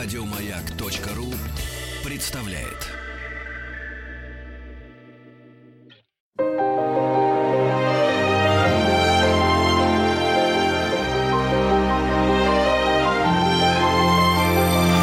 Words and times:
Радиомаяк.ру 0.00 1.34
представляет. 2.04 2.86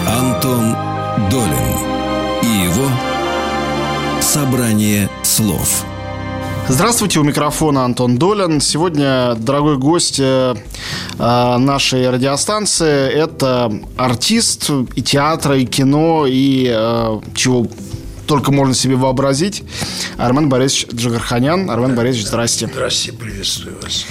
Антон 0.08 0.78
Долин 1.30 1.52
и 2.42 2.48
его 2.64 2.90
собрание 4.22 5.10
слов. 5.24 5.84
Здравствуйте, 6.70 7.20
у 7.20 7.24
микрофона 7.24 7.86
Антон 7.86 8.18
Долин. 8.18 8.60
Сегодня 8.60 9.36
дорогой 9.36 9.78
гость 9.78 10.20
э, 10.20 10.56
нашей 11.18 12.10
радиостанции– 12.10 13.10
это 13.14 13.72
артист 13.98 14.70
и 14.96 15.02
театра, 15.02 15.58
и 15.58 15.66
кино, 15.66 16.26
и 16.28 16.70
э, 16.70 17.20
чего 17.34 17.68
только 18.26 18.52
можно 18.52 18.74
себе 18.74 18.96
вообразить. 18.96 19.64
Армен 20.18 20.50
Борисович 20.50 20.88
Джигарханян. 20.94 21.70
Армен 21.70 21.96
Борисович, 21.96 22.28
здрасте. 22.28 22.68
Здрасте, 22.68 23.14
приветствую 23.14 23.78
вас. 23.82 24.06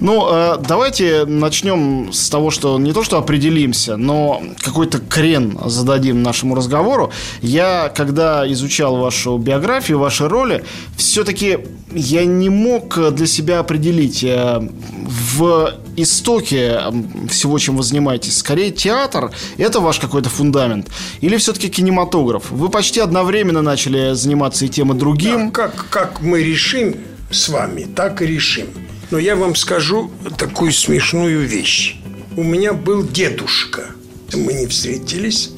Ну, 0.00 0.26
э, 0.30 0.56
давайте 0.66 1.26
начнем 1.26 2.12
с 2.12 2.30
того, 2.30 2.50
что 2.50 2.78
не 2.78 2.92
то, 2.92 3.04
что 3.04 3.18
определимся, 3.18 3.96
но 3.96 4.42
какой-то 4.58 4.98
крен 4.98 5.58
зададим 5.66 6.22
нашему 6.22 6.54
разговору. 6.54 7.12
Я, 7.42 7.92
когда 7.94 8.50
изучал 8.50 8.96
вашу 8.96 9.36
биографию, 9.36 9.98
ваши 9.98 10.26
роли, 10.28 10.64
все-таки 10.96 11.58
я 11.92 12.24
не 12.24 12.48
мог 12.48 12.98
для 13.12 13.26
себя 13.26 13.58
определить 13.58 14.24
э, 14.24 14.60
в 15.06 15.74
истоке 15.96 16.80
всего, 17.28 17.58
чем 17.58 17.76
вы 17.76 17.82
занимаетесь. 17.82 18.38
Скорее, 18.38 18.70
театр– 18.70 19.32
это 19.58 19.80
ваш 19.80 19.98
какой-то 19.98 20.30
фундамент? 20.30 20.88
Или 21.20 21.36
все-таки 21.36 21.68
кинематограф? 21.68 22.50
Вы 22.50 22.70
почти 22.70 23.00
одновременно 23.00 23.60
начали 23.60 24.14
заниматься 24.14 24.64
и 24.64 24.68
тем, 24.68 24.92
и 24.92 24.98
другим. 24.98 25.46
Да, 25.46 25.50
как, 25.50 25.86
как 25.90 26.20
мы 26.22 26.42
решим 26.42 26.96
с 27.30 27.48
вами, 27.50 27.86
так 27.94 28.22
и 28.22 28.26
решим. 28.26 28.68
Но 29.10 29.18
я 29.18 29.34
вам 29.34 29.56
скажу 29.56 30.10
такую 30.38 30.72
смешную 30.72 31.46
вещь. 31.46 31.96
У 32.36 32.44
меня 32.44 32.72
был 32.72 33.02
дедушка. 33.02 33.86
Мы 34.32 34.52
не 34.52 34.66
встретились. 34.68 35.50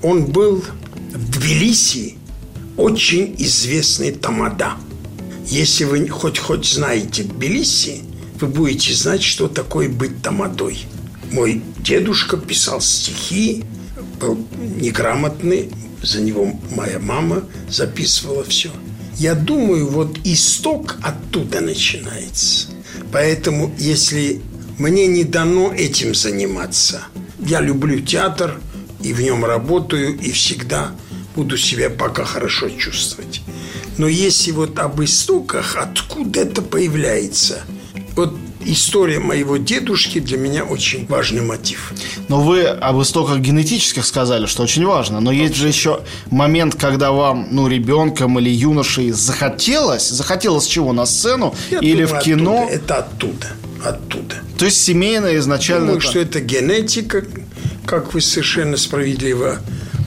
Он 0.00 0.26
был 0.26 0.64
в 1.12 1.30
Тбилиси 1.30 2.16
очень 2.76 3.34
известный 3.38 4.12
тамада. 4.12 4.74
Если 5.46 5.82
вы 5.84 6.08
хоть 6.08 6.38
хоть 6.38 6.64
знаете 6.64 7.24
Тбилиси, 7.24 8.02
вы 8.40 8.46
будете 8.46 8.94
знать, 8.94 9.24
что 9.24 9.48
такое 9.48 9.88
быть 9.88 10.22
тамадой. 10.22 10.86
Мой 11.32 11.62
дедушка 11.78 12.36
писал 12.36 12.80
стихи, 12.80 13.64
был 14.20 14.38
неграмотный, 14.80 15.70
за 16.00 16.20
него 16.20 16.52
моя 16.76 17.00
мама 17.00 17.42
записывала 17.68 18.44
все– 18.44 18.70
я 19.18 19.34
думаю, 19.34 19.88
вот 19.88 20.18
исток 20.24 20.96
оттуда 21.02 21.60
начинается. 21.60 22.68
Поэтому, 23.12 23.72
если 23.78 24.40
мне 24.78 25.06
не 25.06 25.24
дано 25.24 25.72
этим 25.72 26.14
заниматься, 26.14 27.02
я 27.38 27.60
люблю 27.60 28.00
театр 28.00 28.60
и 29.02 29.12
в 29.12 29.20
нем 29.20 29.44
работаю, 29.44 30.18
и 30.18 30.30
всегда 30.30 30.92
буду 31.34 31.56
себя 31.56 31.90
пока 31.90 32.24
хорошо 32.24 32.68
чувствовать. 32.70 33.42
Но 33.98 34.08
если 34.08 34.52
вот 34.52 34.78
об 34.78 35.02
истоках, 35.02 35.76
откуда 35.76 36.40
это 36.40 36.62
появляется, 36.62 37.62
вот 38.16 38.34
история 38.66 39.18
моего 39.18 39.56
дедушки 39.56 40.18
для 40.20 40.38
меня 40.38 40.64
очень 40.64 41.06
важный 41.06 41.42
мотив. 41.42 41.92
Но 42.28 42.40
вы 42.40 42.64
об 42.66 43.00
истоках 43.02 43.38
генетических 43.38 44.04
сказали, 44.06 44.46
что 44.46 44.62
очень 44.62 44.84
важно. 44.86 45.20
Но 45.20 45.32
есть 45.32 45.54
же 45.54 45.68
еще 45.68 46.00
момент, 46.30 46.74
когда 46.74 47.12
вам, 47.12 47.48
ну, 47.50 47.68
ребенком 47.68 48.38
или 48.38 48.50
юношей 48.50 49.10
захотелось, 49.10 50.08
захотелось 50.08 50.66
чего 50.66 50.92
на 50.92 51.06
сцену 51.06 51.54
Я 51.70 51.78
или 51.78 52.04
думаю, 52.04 52.20
в 52.20 52.24
кино. 52.24 52.62
Оттуда, 52.62 52.72
это 52.74 52.96
оттуда, 52.96 53.46
оттуда. 53.84 54.34
То 54.58 54.64
есть 54.64 54.82
семейное 54.82 55.36
изначально. 55.38 55.86
Думаю, 55.86 55.98
это- 55.98 56.06
что 56.10 56.18
это 56.20 56.40
генетика, 56.40 57.24
как 57.86 58.14
вы 58.14 58.20
совершенно 58.20 58.76
справедливо 58.76 59.58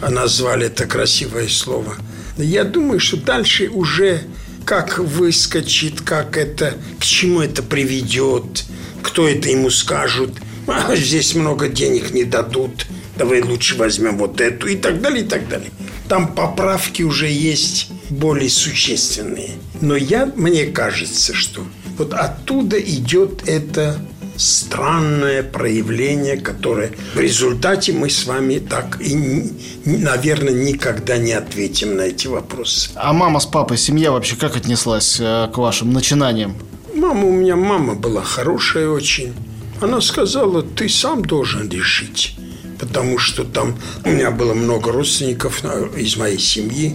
назвали 0.09 0.67
это 0.67 0.85
красивое 0.85 1.47
слово. 1.47 1.95
Я 2.37 2.63
думаю, 2.63 2.99
что 2.99 3.17
дальше 3.17 3.69
уже 3.69 4.21
как 4.65 4.97
выскочит, 4.97 6.01
как 6.01 6.37
это, 6.37 6.77
к 6.99 7.03
чему 7.03 7.41
это 7.41 7.61
приведет, 7.63 8.65
кто 9.03 9.27
это 9.27 9.49
ему 9.49 9.69
скажет. 9.69 10.31
«А, 10.67 10.95
здесь 10.95 11.35
много 11.35 11.69
денег 11.69 12.11
не 12.11 12.23
дадут, 12.23 12.87
давай 13.17 13.41
лучше 13.43 13.75
возьмем 13.75 14.17
вот 14.17 14.41
эту 14.41 14.67
и 14.67 14.75
так 14.75 14.99
далее, 14.99 15.23
и 15.23 15.27
так 15.27 15.47
далее. 15.47 15.69
Там 16.09 16.33
поправки 16.33 17.03
уже 17.03 17.27
есть 17.27 17.89
более 18.09 18.49
существенные. 18.49 19.51
Но 19.81 19.95
я, 19.95 20.25
мне 20.35 20.65
кажется, 20.65 21.35
что 21.35 21.63
вот 21.97 22.13
оттуда 22.13 22.79
идет 22.79 23.47
это 23.47 23.99
странное 24.37 25.43
проявление, 25.43 26.37
которое 26.37 26.91
в 27.13 27.19
результате 27.19 27.93
мы 27.93 28.09
с 28.09 28.25
вами 28.25 28.59
так 28.59 28.99
и, 29.01 29.51
наверное, 29.85 30.53
никогда 30.53 31.17
не 31.17 31.33
ответим 31.33 31.95
на 31.95 32.01
эти 32.01 32.27
вопросы. 32.27 32.89
А 32.95 33.13
мама 33.13 33.39
с 33.39 33.45
папой, 33.45 33.77
семья 33.77 34.11
вообще 34.11 34.35
как 34.35 34.55
отнеслась 34.55 35.17
э, 35.19 35.49
к 35.53 35.57
вашим 35.57 35.91
начинаниям? 35.93 36.55
Мама 36.93 37.25
у 37.27 37.31
меня 37.31 37.55
мама 37.55 37.93
была 37.95 38.21
хорошая 38.23 38.89
очень. 38.89 39.33
Она 39.81 39.99
сказала, 40.01 40.63
ты 40.63 40.87
сам 40.89 41.23
должен 41.23 41.69
решить. 41.69 42.35
Потому 42.79 43.17
что 43.17 43.43
там 43.45 43.75
у 44.03 44.09
меня 44.09 44.31
было 44.31 44.53
много 44.53 44.91
родственников 44.91 45.63
на- 45.63 45.85
из 45.97 46.17
моей 46.17 46.37
семьи, 46.39 46.93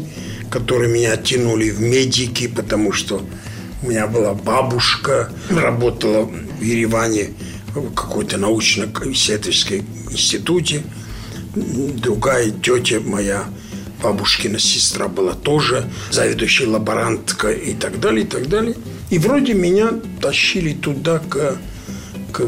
которые 0.50 0.92
меня 0.92 1.16
тянули 1.16 1.70
в 1.70 1.80
медики, 1.80 2.48
потому 2.48 2.92
что 2.92 3.22
у 3.82 3.88
меня 3.88 4.06
была 4.06 4.34
бабушка, 4.34 5.30
работала 5.48 6.28
в 6.60 6.62
Ереване 6.62 7.30
в 7.74 7.92
какой-то 7.94 8.36
научно-исследовательской 8.36 9.82
институте. 10.10 10.82
Другая 11.54 12.50
тетя 12.50 13.00
моя, 13.00 13.44
бабушкина 14.02 14.58
сестра 14.58 15.08
была 15.08 15.32
тоже 15.32 15.90
заведующей 16.10 16.66
лаборантка 16.66 17.50
и 17.50 17.74
так 17.74 17.98
далее, 18.00 18.24
и 18.24 18.28
так 18.28 18.48
далее. 18.48 18.76
И 19.08 19.18
вроде 19.18 19.54
меня 19.54 19.92
тащили 20.20 20.72
туда 20.74 21.18
к, 21.18 21.58
к 22.32 22.42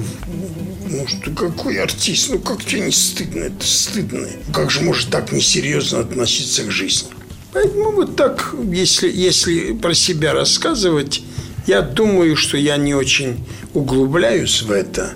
ну 0.89 1.07
что, 1.09 1.31
какой 1.31 1.79
артист? 1.79 2.31
Ну 2.31 2.39
как 2.39 2.65
тебе 2.65 2.83
не 2.83 2.93
стыдно? 2.93 3.45
Это 3.45 3.67
стыдно. 3.67 4.29
Как 4.53 4.71
же 4.71 4.83
может 4.83 5.11
так 5.11 5.33
несерьезно 5.33 6.01
относиться 6.01 6.65
к 6.65 6.71
жизни? 6.71 7.09
Поэтому 7.53 7.93
вот 7.93 8.17
так, 8.17 8.55
если, 8.73 9.11
если 9.11 9.73
про 9.73 9.95
себя 9.95 10.33
рассказывать, 10.33 11.23
я 11.67 11.83
думаю, 11.83 12.37
что 12.37 12.57
я 12.57 12.77
не 12.77 12.95
очень 12.95 13.45
углубляюсь 13.75 14.63
в 14.63 14.71
это. 14.71 15.13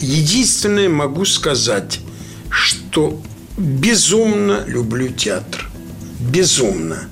Единственное 0.00 0.88
могу 0.88 1.24
сказать, 1.24 2.00
что 2.50 3.20
безумно 3.56 4.64
люблю 4.66 5.08
театр. 5.08 5.68
Безумно. 6.20 7.08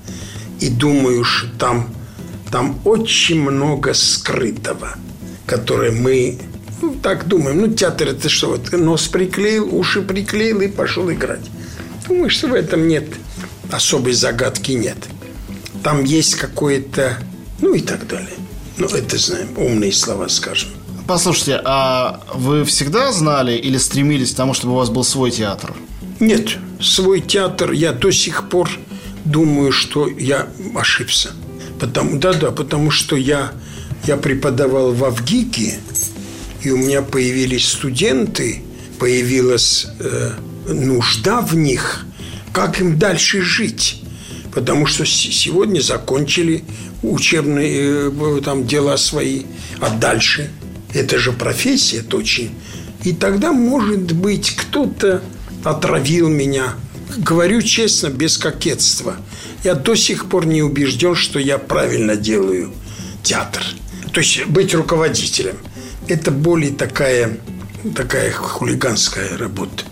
И 0.59 0.69
думаю, 0.69 1.23
что 1.23 1.49
там, 1.59 1.93
там 2.51 2.79
очень 2.85 3.41
много 3.41 3.93
скрытого, 3.93 4.95
которое 5.45 5.91
мы 5.91 6.39
ну, 6.81 6.95
так 7.01 7.27
думаем. 7.27 7.61
Ну, 7.61 7.73
театр 7.73 8.09
это 8.09 8.29
что? 8.29 8.49
Вот 8.49 8.71
нос 8.71 9.07
приклеил, 9.07 9.73
уши 9.75 10.01
приклеил 10.01 10.61
и 10.61 10.67
пошел 10.67 11.11
играть. 11.11 11.45
Думаю, 12.07 12.29
что 12.29 12.47
в 12.47 12.53
этом 12.53 12.87
нет 12.87 13.05
особой 13.71 14.13
загадки 14.13 14.71
нет. 14.71 14.97
Там 15.83 16.03
есть 16.03 16.35
какое-то... 16.35 17.17
Ну 17.59 17.73
и 17.73 17.81
так 17.81 18.07
далее. 18.07 18.36
Ну, 18.77 18.87
это 18.87 19.17
знаем. 19.17 19.49
Умные 19.57 19.91
слова 19.91 20.29
скажем. 20.29 20.69
Послушайте, 21.07 21.61
а 21.63 22.21
вы 22.35 22.65
всегда 22.65 23.11
знали 23.11 23.53
или 23.53 23.77
стремились 23.77 24.33
к 24.33 24.35
тому, 24.35 24.53
чтобы 24.53 24.73
у 24.73 24.77
вас 24.77 24.89
был 24.89 25.03
свой 25.03 25.31
театр? 25.31 25.73
Нет, 26.19 26.57
свой 26.81 27.21
театр 27.21 27.71
я 27.71 27.93
до 27.93 28.11
сих 28.11 28.49
пор 28.49 28.69
думаю, 29.23 29.71
что 29.71 30.07
я 30.07 30.47
ошибся. 30.75 31.31
Потому, 31.79 32.19
да-да, 32.19 32.51
потому 32.51 32.91
что 32.91 33.15
я, 33.15 33.51
я 34.05 34.17
преподавал 34.17 34.91
в 34.93 35.03
Авгике, 35.05 35.79
и 36.63 36.71
у 36.71 36.77
меня 36.77 37.01
появились 37.01 37.67
студенты, 37.67 38.63
появилась 38.99 39.87
э, 39.99 40.31
нужда 40.67 41.41
в 41.41 41.55
них, 41.55 42.05
как 42.51 42.81
им 42.81 42.97
дальше 42.97 43.41
жить. 43.41 44.01
Потому 44.53 44.87
что 44.87 45.05
сегодня 45.05 45.81
закончили 45.81 46.63
учебные 47.03 48.09
э, 48.09 48.41
там 48.43 48.65
дела 48.65 48.97
свои, 48.97 49.43
а 49.79 49.89
дальше 49.89 50.49
это 50.93 51.19
же 51.19 51.31
профессия, 51.31 51.97
это 51.97 52.17
очень. 52.17 52.51
И 53.03 53.13
тогда, 53.13 53.51
может 53.51 54.11
быть, 54.13 54.55
кто-то 54.55 55.21
отравил 55.63 56.29
меня. 56.29 56.75
Говорю 57.17 57.61
честно, 57.61 58.07
без 58.07 58.37
кокетства. 58.37 59.15
Я 59.63 59.75
до 59.75 59.95
сих 59.95 60.27
пор 60.27 60.45
не 60.45 60.61
убежден, 60.61 61.15
что 61.15 61.39
я 61.39 61.57
правильно 61.57 62.15
делаю 62.15 62.71
театр. 63.23 63.63
То 64.11 64.19
есть 64.19 64.45
быть 64.47 64.73
руководителем. 64.73 65.57
Это 66.07 66.31
более 66.31 66.71
такая, 66.71 67.37
такая 67.95 68.31
хулиганская 68.31 69.37
работа. 69.37 69.83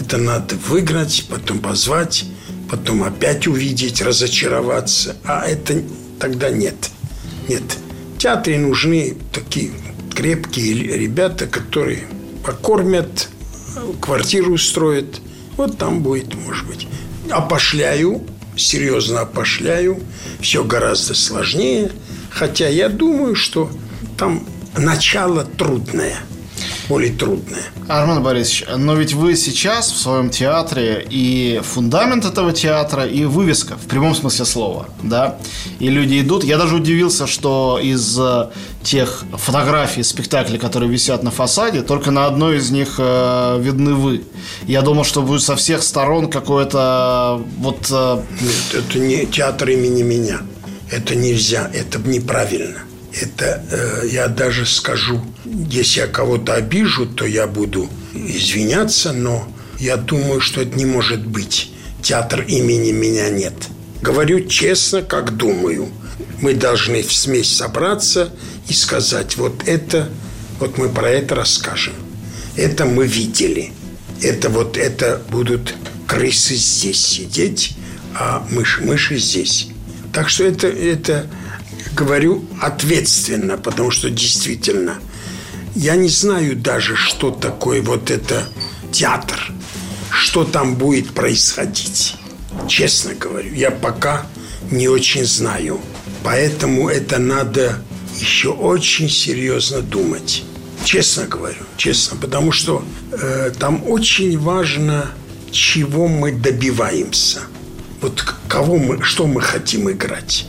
Это 0.00 0.16
надо 0.16 0.54
выиграть, 0.56 1.26
потом 1.28 1.58
позвать, 1.58 2.24
потом 2.70 3.02
опять 3.02 3.46
увидеть, 3.46 4.00
разочароваться. 4.00 5.16
А 5.24 5.46
это 5.46 5.82
тогда 6.18 6.50
нет. 6.50 6.90
Нет. 7.48 7.62
В 8.14 8.18
театре 8.18 8.58
нужны 8.58 9.16
такие 9.32 9.70
крепкие 10.14 10.74
ребята, 10.74 11.46
которые 11.46 12.04
покормят, 12.44 13.28
квартиру 14.00 14.54
устроят. 14.54 15.20
Вот 15.56 15.78
там 15.78 16.02
будет, 16.02 16.34
может 16.34 16.66
быть. 16.66 16.88
Опошляю, 17.30 18.22
серьезно 18.56 19.20
опошляю. 19.20 20.00
Все 20.40 20.64
гораздо 20.64 21.14
сложнее. 21.14 21.92
Хотя 22.30 22.68
я 22.68 22.88
думаю, 22.88 23.34
что 23.34 23.70
там 24.16 24.46
начало 24.76 25.44
трудное– 25.44 26.16
более 26.88 27.12
трудное. 27.12 27.62
Армен 27.88 28.22
Борисович, 28.22 28.64
но 28.76 28.94
ведь 28.94 29.12
вы 29.12 29.36
сейчас 29.36 29.90
в 29.90 29.98
своем 29.98 30.30
театре 30.30 31.06
и 31.08 31.60
фундамент 31.62 32.24
этого 32.24 32.52
театра, 32.52 33.04
и 33.04 33.24
вывеска, 33.24 33.76
в 33.76 33.86
прямом 33.86 34.14
смысле 34.14 34.44
слова, 34.44 34.88
да? 35.02 35.38
И 35.78 35.88
люди 35.88 36.20
идут. 36.20 36.44
Я 36.44 36.58
даже 36.58 36.76
удивился, 36.76 37.26
что 37.26 37.78
из 37.82 38.18
э, 38.18 38.48
тех 38.82 39.24
фотографий 39.32 40.02
спектаклей, 40.02 40.58
которые 40.58 40.90
висят 40.90 41.22
на 41.22 41.30
фасаде, 41.30 41.82
только 41.82 42.10
на 42.10 42.26
одной 42.26 42.56
из 42.58 42.70
них 42.70 42.94
э, 42.98 43.58
видны 43.60 43.94
вы. 43.94 44.24
Я 44.66 44.82
думал, 44.82 45.04
что 45.04 45.22
будет 45.22 45.42
со 45.42 45.56
всех 45.56 45.82
сторон 45.82 46.30
какое-то 46.30 47.42
вот... 47.58 47.88
Э... 47.90 48.22
Нет, 48.40 48.84
это 48.84 48.98
не 48.98 49.26
театр 49.26 49.70
имени 49.70 50.02
меня. 50.02 50.40
Это 50.90 51.14
нельзя, 51.14 51.70
это 51.72 51.98
неправильно. 51.98 52.87
Это 53.20 53.62
э, 53.70 54.08
я 54.10 54.28
даже 54.28 54.64
скажу, 54.66 55.20
если 55.44 56.00
я 56.00 56.06
кого-то 56.06 56.54
обижу, 56.54 57.06
то 57.06 57.26
я 57.26 57.46
буду 57.46 57.88
извиняться, 58.14 59.12
но 59.12 59.48
я 59.78 59.96
думаю, 59.96 60.40
что 60.40 60.60
это 60.60 60.76
не 60.76 60.86
может 60.86 61.26
быть. 61.26 61.72
Театр 62.02 62.42
имени 62.42 62.92
меня 62.92 63.30
нет. 63.30 63.54
Говорю 64.02 64.46
честно, 64.46 65.02
как 65.02 65.36
думаю. 65.36 65.88
Мы 66.40 66.54
должны 66.54 67.02
в 67.02 67.12
смесь 67.12 67.56
собраться 67.56 68.32
и 68.68 68.72
сказать, 68.72 69.36
вот 69.36 69.66
это, 69.66 70.08
вот 70.60 70.78
мы 70.78 70.88
про 70.88 71.10
это 71.10 71.34
расскажем. 71.34 71.94
Это 72.56 72.84
мы 72.84 73.06
видели. 73.06 73.72
Это 74.22 74.48
вот 74.48 74.76
это 74.76 75.20
будут 75.30 75.74
крысы 76.06 76.54
здесь 76.54 77.04
сидеть, 77.04 77.76
а 78.14 78.46
мыши, 78.50 78.82
мыши 78.82 79.16
здесь. 79.18 79.68
Так 80.12 80.28
что 80.28 80.44
это, 80.44 80.68
это 80.68 81.26
говорю 81.98 82.44
ответственно, 82.60 83.58
потому 83.58 83.90
что 83.90 84.08
действительно 84.08 84.98
я 85.74 85.96
не 85.96 86.08
знаю 86.08 86.54
даже, 86.54 86.94
что 86.94 87.32
такое 87.32 87.82
вот 87.82 88.10
это 88.12 88.44
театр, 88.92 89.52
что 90.10 90.44
там 90.44 90.76
будет 90.76 91.10
происходить. 91.10 92.14
Честно 92.68 93.14
говорю, 93.14 93.52
я 93.52 93.72
пока 93.72 94.26
не 94.70 94.88
очень 94.88 95.24
знаю. 95.24 95.80
Поэтому 96.22 96.88
это 96.88 97.18
надо 97.18 97.82
еще 98.16 98.50
очень 98.50 99.08
серьезно 99.08 99.82
думать. 99.82 100.44
Честно 100.84 101.24
говорю, 101.26 101.64
честно, 101.76 102.16
потому 102.16 102.52
что 102.52 102.84
э, 103.12 103.52
там 103.58 103.82
очень 103.88 104.38
важно, 104.38 105.10
чего 105.50 106.06
мы 106.06 106.30
добиваемся. 106.30 107.40
Вот 108.00 108.24
кого 108.48 108.76
мы, 108.76 109.02
что 109.02 109.26
мы 109.26 109.40
хотим 109.40 109.90
играть. 109.90 110.46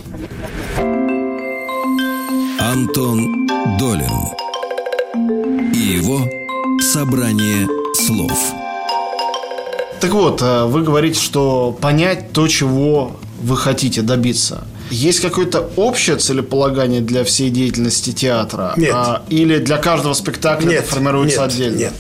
Антон 2.72 3.48
Долин 3.80 4.12
и 5.74 5.80
его 5.80 6.30
собрание 6.80 7.68
слов. 7.96 8.54
Так 10.00 10.12
вот, 10.12 10.44
э, 10.44 10.66
вы 10.66 10.84
говорите, 10.84 11.20
что 11.20 11.76
понять 11.82 12.32
то, 12.32 12.48
чего 12.48 13.20
вы 13.42 13.58
хотите 13.58 14.04
добиться. 14.04 14.68
Есть 14.92 15.20
какое-то 15.20 15.68
общее 15.78 16.18
целеполагание 16.18 17.02
для 17.02 17.24
всей 17.24 17.50
деятельности 17.50 18.12
театра? 18.12 18.76
Нет. 18.78 18.94
А, 18.94 19.24
или 19.30 19.58
для 19.58 19.78
каждого 19.78 20.14
спектакля 20.14 20.68
нет, 20.70 20.84
это 20.84 20.94
формируется 20.94 21.42
нет, 21.42 21.52
отдельно? 21.52 21.78
Нет. 21.78 21.94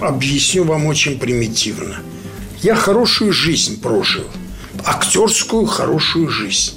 Объясню 0.00 0.64
вам 0.64 0.86
очень 0.86 1.18
примитивно. 1.18 1.96
Я 2.62 2.74
хорошую 2.74 3.34
жизнь 3.34 3.78
прожил. 3.82 4.24
Актерскую 4.82 5.66
хорошую 5.66 6.30
жизнь. 6.30 6.72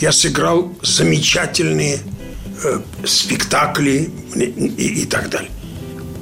Я 0.00 0.10
сыграл 0.10 0.72
замечательные 0.82 2.00
э, 2.62 2.80
спектакли 3.04 4.10
и, 4.34 4.42
и, 4.42 5.02
и 5.02 5.06
так 5.06 5.30
далее. 5.30 5.50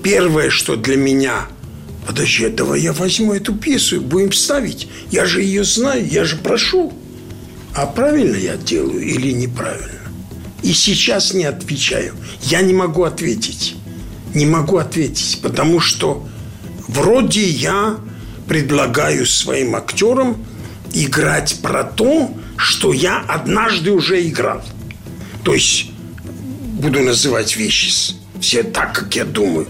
Первое, 0.02 0.50
что 0.50 0.76
для 0.76 0.96
меня 0.96 1.46
Подожди, 2.06 2.48
давай 2.48 2.80
я 2.80 2.92
возьму 2.92 3.34
эту 3.34 3.52
пьесу 3.54 3.96
и 3.96 3.98
будем 3.98 4.32
ставить. 4.32 4.88
Я 5.10 5.26
же 5.26 5.42
ее 5.42 5.64
знаю, 5.64 6.06
я 6.06 6.24
же 6.24 6.36
прошу. 6.36 6.92
А 7.74 7.84
правильно 7.84 8.36
я 8.36 8.56
делаю 8.56 9.02
или 9.02 9.32
неправильно? 9.32 10.00
И 10.62 10.72
сейчас 10.72 11.34
не 11.34 11.44
отвечаю. 11.44 12.14
Я 12.42 12.62
не 12.62 12.72
могу 12.72 13.02
ответить. 13.02 13.74
Не 14.34 14.46
могу 14.46 14.76
ответить, 14.76 15.40
потому 15.42 15.80
что 15.80 16.26
вроде 16.86 17.44
я 17.48 17.98
предлагаю 18.46 19.26
своим 19.26 19.74
актерам 19.74 20.44
играть 20.92 21.58
про 21.60 21.82
то, 21.82 22.30
что 22.56 22.92
я 22.92 23.18
однажды 23.26 23.90
уже 23.90 24.26
играл. 24.26 24.62
То 25.42 25.54
есть 25.54 25.90
буду 26.76 27.00
называть 27.00 27.56
вещи 27.56 28.14
все 28.40 28.62
так, 28.62 28.94
как 28.94 29.16
я 29.16 29.24
думаю. 29.24 29.66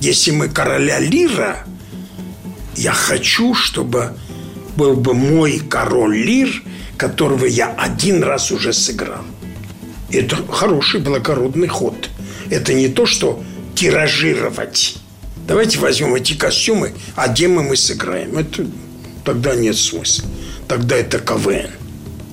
Если 0.00 0.30
мы 0.30 0.48
короля 0.48 1.00
Лира, 1.00 1.66
я 2.76 2.92
хочу, 2.92 3.54
чтобы 3.54 4.16
был 4.76 4.94
бы 4.94 5.14
мой 5.14 5.58
король 5.58 6.16
Лир, 6.16 6.62
которого 6.96 7.44
я 7.44 7.74
один 7.74 8.22
раз 8.22 8.52
уже 8.52 8.72
сыграл. 8.72 9.24
Это 10.10 10.36
хороший 10.50 11.00
благородный 11.00 11.68
ход. 11.68 12.08
Это 12.50 12.72
не 12.72 12.88
то, 12.88 13.04
что 13.04 13.42
тиражировать. 13.74 14.96
Давайте 15.46 15.78
возьмем 15.80 16.14
эти 16.14 16.34
костюмы, 16.34 16.92
а 17.16 17.28
где 17.28 17.48
мы, 17.48 17.62
мы 17.62 17.76
сыграем. 17.76 18.38
Это 18.38 18.66
тогда 19.24 19.54
нет 19.56 19.76
смысла. 19.76 20.28
Тогда 20.68 20.96
это 20.96 21.18
КВН. 21.18 21.70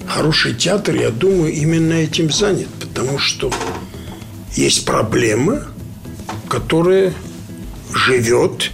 Хороший 0.07 0.53
театр, 0.53 0.95
я 0.95 1.09
думаю, 1.09 1.51
именно 1.51 1.93
этим 1.93 2.31
занят, 2.31 2.67
потому 2.79 3.17
что 3.17 3.51
есть 4.55 4.85
проблема, 4.85 5.63
которая 6.49 7.13
живет, 7.93 8.71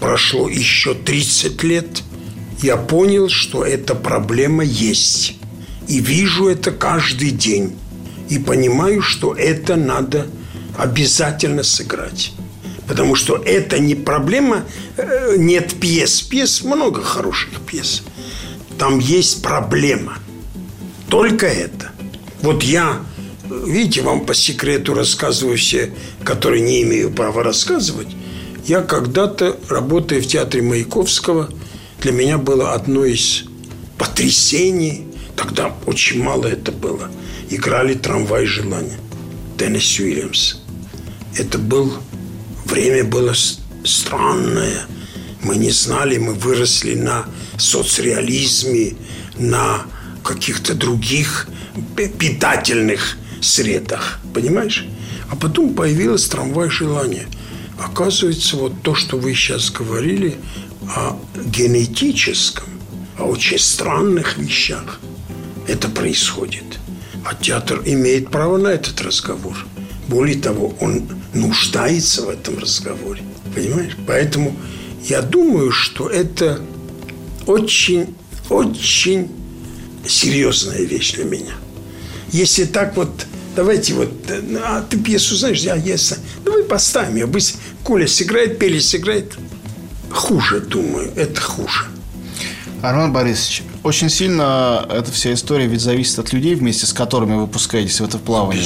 прошло 0.00 0.48
еще 0.48 0.94
30 0.94 1.62
лет, 1.62 2.02
я 2.62 2.76
понял, 2.76 3.28
что 3.28 3.64
эта 3.64 3.94
проблема 3.94 4.64
есть. 4.64 5.36
И 5.88 6.00
вижу 6.00 6.48
это 6.48 6.70
каждый 6.70 7.30
день. 7.30 7.76
И 8.28 8.38
понимаю, 8.38 9.02
что 9.02 9.34
это 9.34 9.76
надо 9.76 10.26
обязательно 10.78 11.62
сыграть. 11.62 12.32
Потому 12.86 13.14
что 13.14 13.36
это 13.36 13.78
не 13.78 13.94
проблема, 13.94 14.64
э, 14.96 15.36
нет 15.38 15.74
пьес. 15.80 16.22
Пьес 16.22 16.62
много 16.62 17.02
хороших 17.02 17.60
пьес. 17.60 18.02
Там 18.78 18.98
есть 18.98 19.42
проблема. 19.42 20.18
Только 21.08 21.46
это. 21.46 21.90
Вот 22.42 22.62
я, 22.62 23.00
видите, 23.66 24.02
вам 24.02 24.26
по 24.26 24.34
секрету 24.34 24.94
рассказываю 24.94 25.56
все, 25.56 25.92
которые 26.24 26.62
не 26.62 26.82
имею 26.82 27.10
права 27.10 27.42
рассказывать. 27.42 28.08
Я 28.66 28.82
когда-то, 28.82 29.58
работая 29.68 30.20
в 30.20 30.26
театре 30.26 30.62
Маяковского, 30.62 31.48
для 32.00 32.12
меня 32.12 32.38
было 32.38 32.72
одно 32.74 33.04
из 33.04 33.44
потрясений. 33.98 35.06
Тогда 35.36 35.74
очень 35.86 36.22
мало 36.22 36.46
это 36.46 36.72
было. 36.72 37.10
Играли 37.50 37.94
«Трамвай 37.94 38.46
желания». 38.46 38.98
Деннис 39.58 39.98
Уильямс. 39.98 40.56
Это 41.36 41.58
был... 41.58 41.92
Время 42.64 43.04
было 43.04 43.34
странное. 43.84 44.86
Мы 45.42 45.56
не 45.56 45.70
знали, 45.70 46.16
мы 46.16 46.34
выросли 46.34 46.94
на 46.94 47.26
соцреализме, 47.58 48.94
на 49.36 49.84
каких-то 50.22 50.74
других 50.74 51.48
питательных 51.96 53.18
средах. 53.42 54.20
Понимаешь? 54.32 54.86
А 55.30 55.36
потом 55.36 55.74
появилась 55.74 56.26
трамвай 56.26 56.70
желания– 56.70 57.26
Оказывается, 57.78 58.56
вот 58.56 58.82
то, 58.82 58.94
что 58.94 59.18
вы 59.18 59.34
сейчас 59.34 59.70
говорили 59.70 60.36
о 60.94 61.16
генетическом, 61.34 62.68
о 63.18 63.24
очень 63.24 63.58
странных 63.58 64.38
вещах, 64.38 65.00
это 65.66 65.88
происходит. 65.88 66.64
А 67.24 67.34
театр 67.34 67.82
имеет 67.84 68.30
право 68.30 68.56
на 68.56 68.68
этот 68.68 69.00
разговор. 69.00 69.56
Более 70.08 70.38
того, 70.38 70.74
он 70.80 71.08
нуждается 71.34 72.22
в 72.22 72.28
этом 72.28 72.58
разговоре. 72.58 73.22
Понимаешь? 73.54 73.96
Поэтому 74.06 74.56
я 75.04 75.22
думаю, 75.22 75.70
что 75.72 76.08
это 76.08 76.60
очень, 77.46 78.14
очень 78.48 79.28
серьезная 80.06 80.82
вещь 80.82 81.14
для 81.14 81.24
меня. 81.24 81.54
Если 82.30 82.64
так 82.64 82.96
вот 82.96 83.26
давайте 83.54 83.94
вот, 83.94 84.12
а 84.64 84.82
ты 84.82 84.98
пьесу 84.98 85.36
знаешь, 85.36 85.58
я, 85.58 85.76
я, 85.76 85.96
давай 86.44 86.64
поставим 86.64 87.16
ее, 87.16 87.26
пусть 87.26 87.56
Коля 87.84 88.06
сыграет, 88.06 88.58
Пели 88.58 88.78
сыграет. 88.78 89.34
хуже, 90.10 90.60
думаю, 90.60 91.10
это 91.16 91.40
хуже. 91.40 91.86
Армен 92.82 93.12
Борисович, 93.12 93.62
очень 93.82 94.08
сильно 94.08 94.86
эта 94.90 95.10
вся 95.10 95.32
история 95.32 95.66
ведь 95.66 95.80
зависит 95.80 96.18
от 96.18 96.32
людей, 96.32 96.54
вместе 96.54 96.86
с 96.86 96.92
которыми 96.92 97.34
вы 97.34 97.46
пускаетесь 97.46 98.00
в 98.00 98.04
это 98.04 98.18
плавание. 98.18 98.64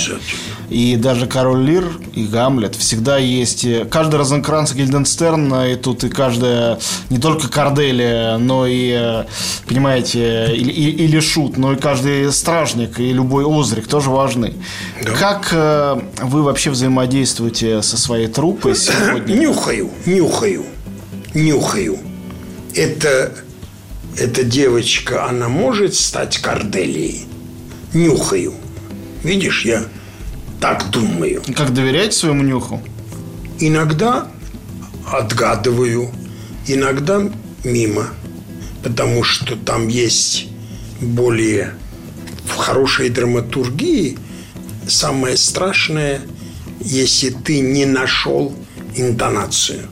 И 0.68 0.96
даже 0.96 1.26
Король 1.26 1.64
Лир 1.64 1.84
и 2.14 2.24
Гамлет 2.24 2.74
всегда 2.74 3.18
есть... 3.18 3.66
Каждый 3.90 4.16
Розенкранц 4.16 4.72
Гильденстерн, 4.72 5.54
и 5.54 5.76
тут 5.76 6.04
и 6.04 6.08
каждая... 6.08 6.78
Не 7.08 7.18
только 7.18 7.48
Корделия, 7.48 8.36
но 8.36 8.66
и, 8.66 9.24
понимаете, 9.66 10.54
или, 10.54 10.72
или 10.72 11.20
Шут, 11.20 11.56
но 11.56 11.72
и 11.72 11.76
каждый 11.76 12.30
Стражник, 12.32 12.98
и 12.98 13.12
любой 13.12 13.44
Озрик 13.46 13.86
тоже 13.86 14.10
важны. 14.10 14.54
Да. 15.02 15.12
Как 15.12 15.48
э, 15.52 16.00
вы 16.22 16.42
вообще 16.42 16.70
взаимодействуете 16.70 17.80
со 17.82 17.96
своей 17.96 18.26
труппой 18.26 18.74
сегодня? 18.76 19.34
Нюхаю, 19.34 19.90
нюхаю, 20.04 20.66
нюхаю. 21.32 21.98
Это 22.74 23.32
эта 24.18 24.44
девочка, 24.44 25.26
она 25.28 25.48
может 25.48 25.94
стать 25.94 26.38
Корделией? 26.38 27.26
Нюхаю. 27.92 28.54
Видишь, 29.22 29.64
я 29.64 29.84
так 30.60 30.90
думаю. 30.90 31.42
Как 31.54 31.74
доверяете 31.74 32.16
своему 32.16 32.42
нюху? 32.42 32.82
Иногда 33.60 34.28
отгадываю, 35.10 36.10
иногда 36.66 37.28
мимо. 37.64 38.08
Потому 38.82 39.22
что 39.22 39.56
там 39.56 39.88
есть 39.88 40.46
более 41.00 41.74
в 42.44 42.56
хорошей 42.56 43.10
драматургии 43.10 44.18
самое 44.86 45.36
страшное, 45.36 46.20
если 46.80 47.30
ты 47.30 47.60
не 47.60 47.84
нашел 47.84 48.54
интонацию. 48.94 49.88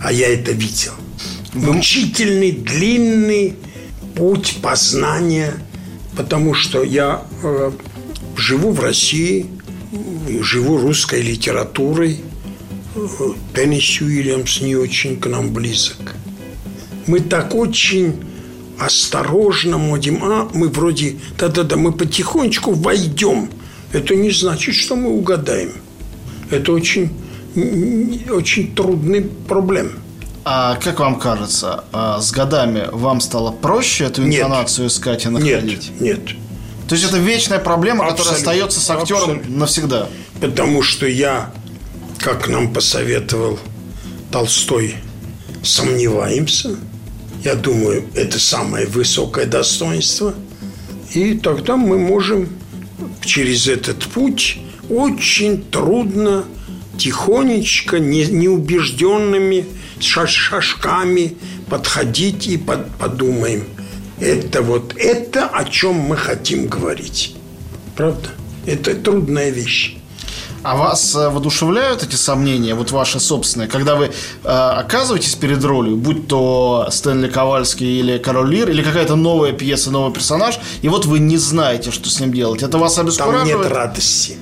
А 0.00 0.10
я 0.12 0.32
это 0.32 0.52
видел 0.52 0.92
мучительный, 1.54 2.52
длинный 2.52 3.56
путь 4.14 4.58
познания, 4.62 5.54
потому 6.16 6.54
что 6.54 6.82
я 6.82 7.22
э, 7.42 7.72
живу 8.36 8.72
в 8.72 8.80
России, 8.80 9.46
живу 10.40 10.78
русской 10.78 11.22
литературой. 11.22 12.20
Теннис 13.54 14.00
Уильямс 14.00 14.60
не 14.60 14.76
очень 14.76 15.18
к 15.18 15.26
нам 15.26 15.52
близок. 15.52 16.14
Мы 17.06 17.20
так 17.20 17.54
очень 17.54 18.16
осторожно 18.78 19.78
модим, 19.78 20.22
а 20.22 20.50
мы 20.52 20.68
вроде, 20.68 21.16
да-да-да, 21.38 21.76
мы 21.76 21.92
потихонечку 21.92 22.72
войдем. 22.72 23.48
Это 23.92 24.14
не 24.14 24.30
значит, 24.30 24.74
что 24.74 24.96
мы 24.96 25.10
угадаем. 25.10 25.72
Это 26.50 26.72
очень, 26.72 27.10
очень 28.30 28.74
трудный 28.74 29.22
проблем. 29.22 30.01
А 30.44 30.76
как 30.76 30.98
вам 30.98 31.20
кажется, 31.20 31.84
а 31.92 32.20
с 32.20 32.32
годами 32.32 32.88
вам 32.90 33.20
стало 33.20 33.52
проще 33.52 34.04
эту 34.04 34.24
интонацию 34.24 34.84
нет. 34.84 34.92
искать 34.92 35.24
и 35.24 35.28
находить? 35.28 35.90
Нет, 36.00 36.00
нет. 36.00 36.36
То 36.88 36.96
есть 36.96 37.08
это 37.08 37.18
вечная 37.18 37.58
проблема, 37.60 38.04
Абсолютно. 38.04 38.24
которая 38.24 38.38
остается 38.38 38.80
с 38.80 38.90
актером 38.90 39.22
Абсолютно. 39.22 39.56
навсегда? 39.58 40.08
Потому 40.40 40.82
что 40.82 41.06
я, 41.06 41.52
как 42.18 42.48
нам 42.48 42.72
посоветовал 42.72 43.58
Толстой, 44.32 44.96
сомневаемся. 45.62 46.76
Я 47.44 47.54
думаю, 47.54 48.04
это 48.14 48.38
самое 48.38 48.86
высокое 48.86 49.46
достоинство. 49.46 50.34
И 51.14 51.34
тогда 51.34 51.76
мы 51.76 51.98
можем 51.98 52.48
через 53.24 53.68
этот 53.68 54.04
путь 54.04 54.58
очень 54.88 55.62
трудно, 55.62 56.44
тихонечко, 56.98 57.98
не, 57.98 58.26
неубежденными 58.26 59.66
шажками 60.04 61.36
подходить 61.68 62.46
и 62.46 62.56
под, 62.56 62.90
подумаем. 62.96 63.64
Это 64.20 64.62
вот 64.62 64.94
это, 64.96 65.46
о 65.46 65.64
чем 65.64 65.94
мы 65.94 66.16
хотим 66.16 66.66
говорить. 66.66 67.34
Правда? 67.96 68.28
Это 68.66 68.94
трудная 68.94 69.50
вещь. 69.50 69.96
А 70.62 70.76
вас 70.76 71.14
э, 71.16 71.28
воодушевляют 71.28 72.04
эти 72.04 72.14
сомнения, 72.14 72.74
вот 72.74 72.92
ваши 72.92 73.18
собственные, 73.18 73.68
когда 73.68 73.96
вы 73.96 74.06
э, 74.44 74.48
оказываетесь 74.48 75.34
перед 75.34 75.64
ролью, 75.64 75.96
будь 75.96 76.28
то 76.28 76.86
Стэнли 76.88 77.28
Ковальский 77.28 77.98
или 77.98 78.18
Король 78.18 78.54
Лир, 78.54 78.70
или 78.70 78.82
какая-то 78.82 79.16
новая 79.16 79.52
пьеса, 79.52 79.90
новый 79.90 80.12
персонаж, 80.12 80.60
и 80.82 80.88
вот 80.88 81.04
вы 81.04 81.18
не 81.18 81.36
знаете, 81.36 81.90
что 81.90 82.08
с 82.08 82.20
ним 82.20 82.32
делать. 82.32 82.62
Это 82.62 82.78
вас 82.78 82.96
обескураживает? 82.96 83.50
Там 83.50 83.62
нет 83.62 83.72
радости. 83.72 84.36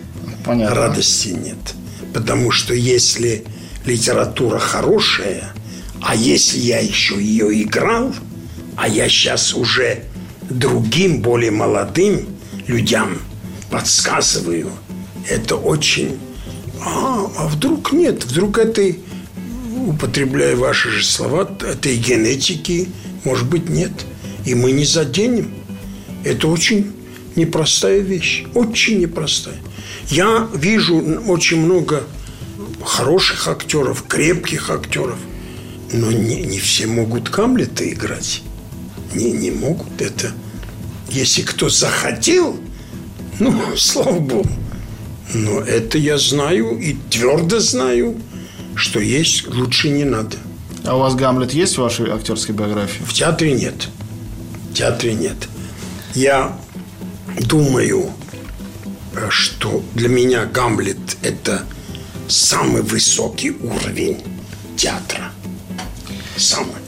Понятно. 0.45 0.76
Радости 0.76 1.29
нет. 1.29 1.75
Потому 2.12 2.50
что 2.50 2.75
если 2.75 3.45
литература 3.84 4.58
хорошая, 4.58 5.52
а 6.00 6.14
если 6.14 6.58
я 6.58 6.80
еще 6.80 7.20
ее 7.20 7.62
играл, 7.62 8.14
а 8.76 8.88
я 8.88 9.08
сейчас 9.08 9.54
уже 9.54 10.04
другим, 10.49 11.20
более 11.20 11.50
молодым 11.50 12.26
людям 12.66 13.20
подсказываю, 13.70 14.70
это 15.28 15.56
очень... 15.56 16.18
А, 16.82 17.30
а 17.37 17.49
вдруг 17.49 17.92
нет, 17.92 18.25
вдруг 18.25 18.58
это, 18.58 18.82
употребляя 19.87 20.56
ваши 20.56 20.90
же 20.90 21.04
слова, 21.04 21.50
этой 21.60 21.96
генетики, 21.96 22.88
может 23.25 23.49
быть, 23.49 23.68
нет. 23.68 23.92
И 24.46 24.54
мы 24.54 24.72
не 24.72 24.84
заденем. 24.84 25.52
Это 26.25 26.49
очень 26.49 26.90
непростая 27.37 28.00
вещь, 28.00 28.44
очень 28.54 28.99
непростая. 28.99 29.56
Я 30.08 30.49
вижу 30.54 30.96
очень 31.26 31.60
много 31.60 32.04
хороших 32.84 33.49
актеров, 33.49 34.04
крепких 34.06 34.70
актеров. 34.70 35.18
Но 35.92 36.10
не, 36.12 36.42
не 36.42 36.58
все 36.58 36.87
могут 36.87 37.28
Камлета 37.28 37.88
играть. 37.88 38.42
Не, 39.14 39.32
не 39.32 39.50
могут 39.50 40.00
это. 40.00 40.32
Если 41.08 41.42
кто 41.42 41.68
захотел, 41.68 42.58
ну, 43.38 43.60
слава 43.76 44.18
богу. 44.18 44.49
Но 45.34 45.60
это 45.60 45.99
я 45.99 46.18
знаю 46.18 46.78
и 46.78 46.96
твердо 47.08 47.60
знаю, 47.60 48.16
что 48.75 49.00
есть 49.00 49.46
лучше 49.46 49.90
не 49.90 50.04
надо. 50.04 50.37
А 50.84 50.96
у 50.96 51.00
вас 51.00 51.14
Гамлет 51.14 51.52
есть 51.52 51.76
в 51.76 51.82
вашей 51.82 52.10
актерской 52.10 52.54
биографии? 52.54 53.02
В 53.04 53.12
театре 53.12 53.52
нет. 53.52 53.88
В 54.70 54.75
театре 54.75 55.14
нет. 55.14 55.37
Я 56.14 56.56
думаю, 57.38 58.10
что 59.28 59.84
для 59.94 60.08
меня 60.08 60.46
Гамлет– 60.46 60.96
это 61.22 61.64
самый 62.30 62.82
высокий 62.82 63.50
уровень 63.50 64.18
театра. 64.76 65.32
Самый. 66.37 66.80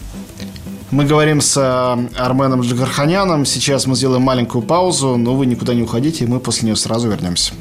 Мы 0.91 1.05
говорим 1.05 1.41
с 1.41 1.57
э, 1.57 2.19
Арменом 2.19 2.61
Джигарханяном. 2.61 3.47
Сейчас 3.47 3.87
мы 3.87 3.97
сделаем 3.97 4.23
маленькую 4.23 4.63
паузу, 4.63 5.17
но 5.17 5.35
вы 5.35 5.47
никуда 5.47 5.75
не 5.75 5.83
уходите, 5.83 6.25
и 6.25 6.27
мы 6.27 6.39
после 6.39 6.67
нее 6.67 6.77
сразу 6.77 7.09
вернемся. 7.09 7.55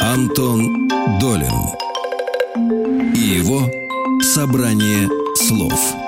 Антон 0.00 0.88
Долин 1.18 1.54
и 3.14 3.20
его 3.20 3.70
«Собрание 4.22 5.08
слов». 5.34 5.99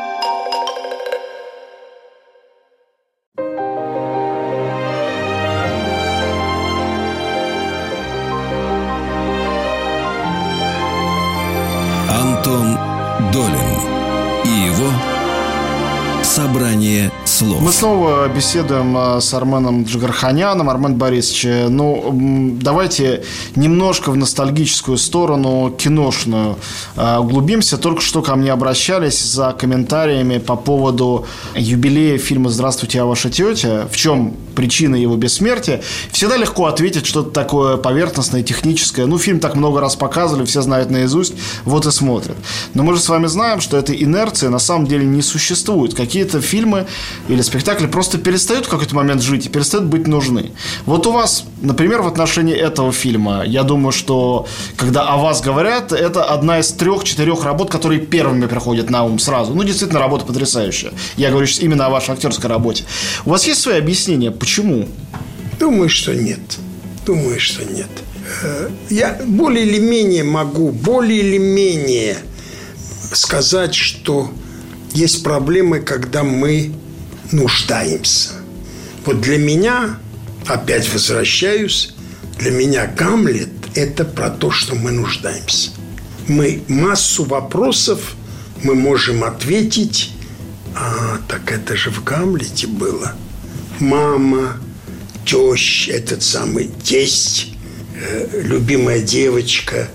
Снова 17.82 18.28
беседуем 18.28 18.96
а, 18.96 19.20
с 19.20 19.34
Арменом 19.34 19.82
Джигарханяном. 19.82 20.70
Армен 20.70 20.94
Борисович, 20.94 21.46
э, 21.46 21.68
ну, 21.68 22.56
давайте 22.62 23.24
немножко 23.56 24.12
в 24.12 24.16
ностальгическую 24.16 24.96
сторону, 24.96 25.74
киношную 25.76 26.58
а, 26.94 27.18
углубимся. 27.18 27.78
Только 27.78 28.00
что 28.00 28.22
ко 28.22 28.36
мне 28.36 28.52
обращались 28.52 29.20
за 29.20 29.50
комментариями 29.50 30.38
по 30.38 30.54
поводу 30.54 31.26
юбилея 31.56 32.18
фильма 32.18 32.50
«Здравствуйте, 32.50 32.98
я 32.98 33.04
ваша 33.04 33.30
тетя». 33.30 33.88
В 33.90 33.96
чем 33.96 34.36
причина 34.52 34.96
его 34.96 35.16
бессмертия? 35.16 35.82
Всегда 36.12 36.36
легко 36.36 36.66
ответить 36.66 37.06
что-то 37.06 37.30
такое 37.30 37.76
поверхностное, 37.76 38.42
техническое. 38.42 39.06
Ну, 39.06 39.18
фильм 39.18 39.38
так 39.38 39.54
много 39.54 39.80
раз 39.80 39.96
показывали, 39.96 40.44
все 40.46 40.62
знают 40.62 40.90
наизусть, 40.90 41.34
вот 41.64 41.86
и 41.86 41.90
смотрят. 41.90 42.36
Но 42.74 42.82
мы 42.82 42.94
же 42.94 43.00
с 43.00 43.08
вами 43.08 43.26
знаем, 43.26 43.60
что 43.60 43.76
этой 43.76 44.02
инерции 44.02 44.46
на 44.46 44.58
самом 44.58 44.86
деле 44.86 45.04
не 45.04 45.22
существует. 45.22 45.94
Какие 45.94 46.22
какие-то 46.22 46.40
фильмы 46.40 46.86
или 47.28 47.42
спектакли 47.42 47.86
просто 47.86 48.18
перестают 48.18 48.66
в 48.66 48.68
какой-то 48.68 48.94
момент 48.94 49.22
жить 49.22 49.46
и 49.46 49.48
перестают 49.48 49.86
быть 49.86 50.06
нужны. 50.06 50.52
Вот 50.86 51.06
у 51.06 51.12
вас, 51.12 51.44
например, 51.60 52.02
в 52.02 52.06
отношении 52.06 52.54
этого 52.54 52.92
фильма, 52.92 53.44
я 53.44 53.62
думаю, 53.62 53.92
что 53.92 54.46
когда 54.76 55.08
о 55.08 55.16
вас 55.16 55.40
говорят, 55.40 55.92
это 55.92 56.22
одна 56.22 56.60
из 56.60 56.70
трех-четырех 56.72 57.44
работ, 57.44 57.70
которые 57.70 58.00
первыми 58.00 58.46
приходят 58.46 58.90
на 58.90 59.04
ум 59.04 59.18
сразу. 59.18 59.54
Ну, 59.54 59.64
действительно, 59.64 60.00
работа 60.00 60.24
потрясающая. 60.24 60.92
Я 61.16 61.30
говорю 61.30 61.46
сейчас 61.46 61.60
именно 61.60 61.86
о 61.86 61.90
вашей 61.90 62.12
актерской 62.12 62.48
работе. 62.48 62.84
У 63.24 63.30
вас 63.30 63.46
есть 63.46 63.60
свои 63.60 63.78
объяснения, 63.78 64.30
почему? 64.42 64.88
Думаю, 65.60 65.88
что 65.88 66.16
нет. 66.16 66.40
Думаю, 67.06 67.38
что 67.38 67.64
нет. 67.64 67.88
Э, 68.42 68.70
я 68.90 69.20
более 69.24 69.64
или 69.64 69.78
менее 69.78 70.24
могу, 70.24 70.72
более 70.72 71.20
или 71.20 71.38
менее 71.38 72.16
сказать, 73.12 73.72
что 73.72 74.32
есть 74.94 75.22
проблемы, 75.22 75.78
когда 75.78 76.24
мы 76.24 76.74
нуждаемся. 77.30 78.30
Вот 79.06 79.20
для 79.20 79.38
меня, 79.38 80.00
опять 80.48 80.92
возвращаюсь, 80.92 81.94
для 82.40 82.50
меня 82.50 82.88
Гамлет– 82.88 83.50
это 83.76 84.04
про 84.04 84.28
то, 84.28 84.50
что 84.50 84.74
мы 84.74 84.90
нуждаемся. 84.90 85.70
Мы 86.26 86.64
массу 86.66 87.22
вопросов 87.22 88.16
мы 88.64 88.74
можем 88.74 89.22
ответить, 89.22 90.10
а, 90.74 91.18
так 91.28 91.52
это 91.52 91.76
же 91.76 91.90
в 91.90 92.02
Гамлете 92.02 92.66
было. 92.66 93.14
Мама, 93.80 94.56
теща, 95.24 95.92
этот 95.92 96.22
самый 96.22 96.70
тесть, 96.84 97.54
э, 97.94 98.42
любимая 98.42 99.00
девочка, 99.00 99.88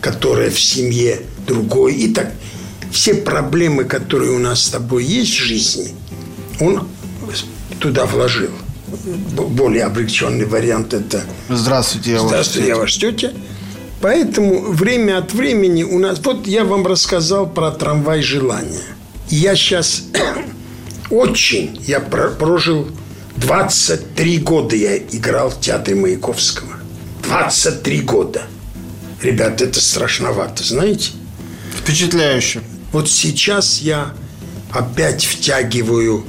которая 0.00 0.50
в 0.50 0.60
семье 0.60 1.20
другой. 1.46 1.94
И 1.94 2.12
так 2.12 2.32
все 2.90 3.14
проблемы, 3.14 3.84
которые 3.84 4.32
у 4.32 4.38
нас 4.38 4.64
с 4.64 4.68
тобой 4.70 5.04
есть 5.04 5.32
в 5.32 5.42
жизни, 5.42 5.94
он 6.60 6.86
туда 7.80 8.06
вложил. 8.06 8.50
Более 9.36 9.84
облегченный 9.84 10.44
вариант 10.44 10.94
это 10.94 11.24
Здравствуйте, 11.48 12.12
я 12.12 12.20
Здравствуйте, 12.20 12.68
я 12.68 12.76
ваш 12.76 12.96
тетя. 12.96 13.32
Поэтому 14.00 14.70
время 14.70 15.18
от 15.18 15.32
времени 15.32 15.82
у 15.82 15.98
нас... 15.98 16.20
Вот 16.22 16.46
я 16.46 16.64
вам 16.64 16.86
рассказал 16.86 17.48
про 17.48 17.70
трамвай 17.70 18.22
желания. 18.22 18.84
Я 19.28 19.56
сейчас 19.56 20.04
очень... 21.10 21.80
Я 21.86 22.00
прожил 22.00 22.88
23 23.36 24.38
года 24.38 24.76
я 24.76 24.96
играл 24.96 25.50
в 25.50 25.60
театре 25.60 25.96
Маяковского. 25.96 26.74
23 27.24 28.00
года. 28.00 28.42
Ребят, 29.22 29.60
это 29.60 29.80
страшновато, 29.80 30.62
знаете? 30.62 31.12
Впечатляюще. 31.78 32.60
Вот 32.92 33.10
сейчас 33.10 33.80
я 33.80 34.14
опять 34.70 35.24
втягиваю 35.24 36.24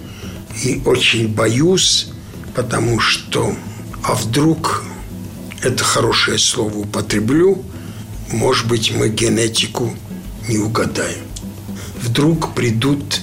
и 0.64 0.82
очень 0.86 1.28
боюсь, 1.28 2.08
потому 2.56 3.00
что, 3.00 3.56
а 4.04 4.16
вдруг 4.16 4.84
это 5.62 5.84
хорошее 5.84 6.40
слово 6.40 6.78
употреблю, 6.78 7.64
может 8.32 8.68
быть, 8.68 8.94
мы 8.96 9.10
генетику 9.10 9.94
не 10.48 10.58
угадаем. 10.58 11.24
Вдруг 12.02 12.54
придут 12.54 13.20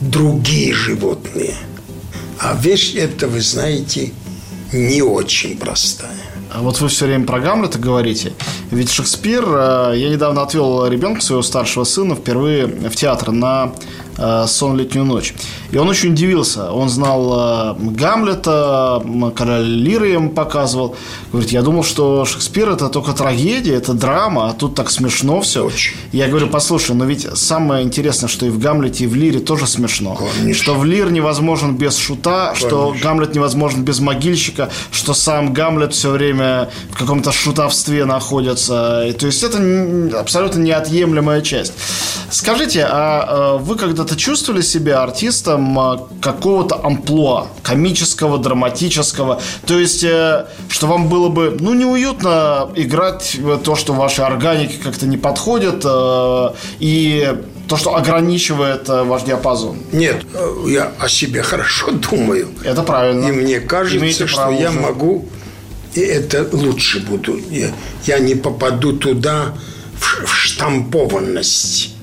другие 0.00 0.74
животные. 0.74 1.54
А 2.40 2.56
вещь 2.60 2.94
эта, 2.94 3.26
вы 3.28 3.40
знаете, 3.40 4.12
не 4.72 5.02
очень 5.02 5.56
простая. 5.56 6.10
А 6.52 6.62
вот 6.62 6.80
вы 6.80 6.88
все 6.88 7.06
время 7.06 7.26
про 7.26 7.40
Гамлета 7.40 7.78
говорите. 7.78 8.32
Ведь 8.70 8.90
Шекспир, 8.90 9.44
э, 9.44 9.94
я 9.96 10.08
недавно 10.08 10.42
отвел 10.42 10.86
ребенка 10.86 11.20
своего 11.20 11.42
старшего 11.42 11.84
сына 11.84 12.14
впервые 12.14 12.66
в 12.66 12.94
театр 12.94 13.32
на 13.32 13.72
«Сон 14.46 14.76
летнюю 14.76 15.04
ночь». 15.04 15.34
И 15.70 15.76
он 15.76 15.88
очень 15.88 16.12
удивился. 16.12 16.70
Он 16.70 16.88
знал 16.88 17.74
э, 17.76 17.90
Гамлета, 17.90 19.02
короля 19.34 19.58
Лиры 19.60 20.08
ему 20.08 20.30
показывал. 20.30 20.96
Говорит, 21.32 21.50
я 21.50 21.62
думал, 21.62 21.82
что 21.82 22.24
Шекспир 22.24 22.70
это 22.70 22.88
только 22.88 23.12
трагедия, 23.12 23.74
это 23.74 23.92
драма, 23.92 24.48
а 24.48 24.52
тут 24.52 24.74
так 24.74 24.90
смешно 24.90 25.40
все. 25.40 25.64
Очень. 25.64 25.96
Я 26.12 26.28
говорю, 26.28 26.48
послушай, 26.48 26.94
но 26.94 27.04
ведь 27.04 27.26
самое 27.36 27.84
интересное, 27.84 28.28
что 28.28 28.46
и 28.46 28.50
в 28.50 28.58
Гамлете, 28.58 29.04
и 29.04 29.06
в 29.06 29.16
Лире 29.16 29.40
тоже 29.40 29.66
смешно. 29.66 30.14
Конечно. 30.14 30.62
Что 30.62 30.74
в 30.74 30.84
Лир 30.84 31.10
невозможен 31.10 31.76
без 31.76 31.96
шута, 31.96 32.52
Конечно. 32.52 32.68
что 32.68 32.94
Гамлет 33.02 33.34
невозможен 33.34 33.82
без 33.82 34.00
могильщика, 34.00 34.70
что 34.92 35.12
сам 35.14 35.52
Гамлет 35.52 35.92
все 35.92 36.10
время 36.10 36.70
в 36.90 36.98
каком-то 36.98 37.32
шутовстве 37.32 38.04
находится. 38.04 39.04
И, 39.08 39.12
то 39.12 39.26
есть 39.26 39.42
это 39.42 40.20
абсолютно 40.20 40.60
неотъемлемая 40.60 41.40
часть. 41.40 41.72
Скажите, 42.30 42.86
а 42.88 43.56
вы 43.58 43.76
когда-то 44.04 44.16
чувствовали 44.20 44.62
себя 44.62 45.02
артистом 45.02 45.78
а, 45.78 46.08
какого-то 46.20 46.80
амплуа, 46.82 47.46
комического, 47.62 48.38
драматического? 48.38 49.40
То 49.66 49.78
есть, 49.78 50.04
э, 50.04 50.46
что 50.68 50.86
вам 50.86 51.08
было 51.08 51.28
бы, 51.28 51.56
ну, 51.58 51.74
неуютно 51.74 52.70
играть 52.76 53.36
то, 53.64 53.76
что 53.76 53.94
ваши 53.94 54.22
органики 54.22 54.76
как-то 54.82 55.06
не 55.06 55.16
подходят, 55.16 55.82
э, 55.84 56.48
и 56.80 57.34
то, 57.68 57.76
что 57.76 57.96
ограничивает 57.96 58.88
э, 58.88 59.04
ваш 59.04 59.22
диапазон. 59.22 59.78
Нет, 59.92 60.26
я 60.66 60.92
о 60.98 61.08
себе 61.08 61.42
хорошо 61.42 61.90
думаю. 62.10 62.48
Это 62.62 62.82
правильно. 62.82 63.28
И 63.28 63.32
мне 63.32 63.60
кажется, 63.60 63.98
Имеете 63.98 64.26
что 64.26 64.50
я 64.50 64.70
уже. 64.70 64.80
могу, 64.80 65.28
и 65.94 66.00
это 66.00 66.46
лучше 66.52 67.00
буду. 67.00 67.38
Я, 67.50 67.68
я 68.06 68.18
не 68.18 68.34
попаду 68.34 68.92
туда 68.92 69.54
в, 69.98 70.26
в 70.26 70.34
штампованность 70.34 71.94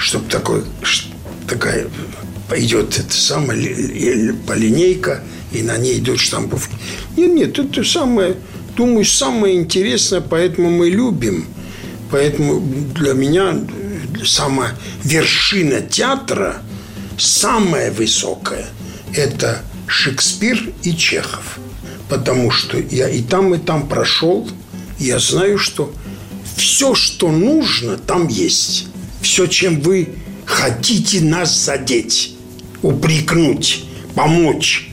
чтобы 0.00 0.30
такой, 0.30 0.64
такая 1.50 1.88
идет 2.56 2.98
это 2.98 3.12
самое, 3.12 4.34
по 4.46 4.52
линейка, 4.52 5.22
и 5.52 5.62
на 5.62 5.76
ней 5.76 5.98
идут 5.98 6.20
штамповки. 6.20 6.74
Нет, 7.16 7.34
нет, 7.34 7.58
это 7.58 7.84
самое, 7.84 8.36
думаю, 8.76 9.04
самое 9.04 9.56
интересное, 9.56 10.20
поэтому 10.20 10.70
мы 10.70 10.88
любим. 10.88 11.46
Поэтому 12.10 12.60
для 12.94 13.12
меня 13.12 13.60
самая 14.24 14.76
вершина 15.04 15.80
театра, 15.80 16.62
самая 17.18 17.92
высокая, 17.92 18.66
это 19.14 19.62
Шекспир 19.86 20.72
и 20.82 20.96
Чехов. 20.96 21.58
Потому 22.08 22.50
что 22.50 22.78
я 22.78 23.08
и 23.08 23.22
там, 23.22 23.54
и 23.54 23.58
там 23.58 23.88
прошел, 23.88 24.48
я 24.98 25.18
знаю, 25.18 25.58
что 25.58 25.92
все, 26.56 26.94
что 26.94 27.30
нужно, 27.30 27.96
там 27.96 28.26
есть 28.26 28.86
все, 29.22 29.46
чем 29.46 29.80
вы 29.80 30.08
хотите 30.50 31.20
нас 31.20 31.56
задеть, 31.64 32.34
упрекнуть, 32.82 33.84
помочь, 34.14 34.90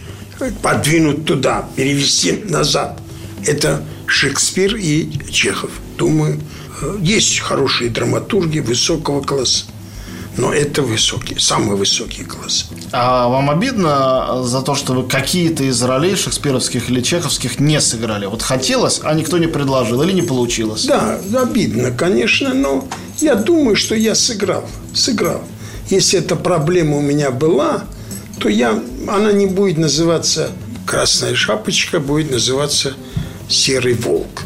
подвинуть 0.61 1.25
туда, 1.25 1.67
перевести 1.75 2.43
назад. 2.45 2.99
Это 3.45 3.83
Шекспир 4.05 4.75
и 4.75 5.09
Чехов. 5.31 5.71
Думаю, 5.97 6.39
э, 6.81 6.97
есть 7.01 7.39
хорошие 7.39 7.89
драматурги 7.89 8.59
высокого 8.59 9.21
класса. 9.21 9.65
Но 10.37 10.53
это 10.53 10.83
высокий, 10.83 11.39
самый 11.39 11.75
высокий 11.75 12.23
класс. 12.23 12.69
А 12.91 13.27
вам 13.27 13.49
обидно 13.49 14.43
за 14.43 14.61
то, 14.61 14.75
что 14.75 14.93
вы 14.93 15.07
какие-то 15.07 15.63
из 15.63 15.81
ролей 15.81 16.15
шекспировских 16.15 16.91
или 16.91 17.01
чеховских 17.01 17.59
не 17.59 17.81
сыграли? 17.81 18.27
Вот 18.27 18.43
хотелось, 18.43 19.01
а 19.03 19.15
никто 19.15 19.39
не 19.39 19.47
предложил 19.47 19.99
или 20.03 20.11
не 20.11 20.21
получилось? 20.21 20.85
Да, 20.85 21.19
обидно, 21.35 21.89
конечно, 21.89 22.53
но 22.53 22.87
я 23.19 23.33
думаю, 23.33 23.75
что 23.75 23.95
я 23.95 24.13
сыграл. 24.13 24.69
Сыграл. 24.97 25.43
Если 25.89 26.19
эта 26.19 26.35
проблема 26.35 26.97
у 26.97 27.01
меня 27.01 27.29
была, 27.29 27.83
то 28.39 28.49
я, 28.49 28.81
она 29.07 29.31
не 29.31 29.45
будет 29.45 29.77
называться 29.77 30.49
«Красная 30.85 31.35
шапочка», 31.35 31.99
будет 31.99 32.31
называться 32.31 32.93
«Серый 33.47 33.93
волк». 33.93 34.43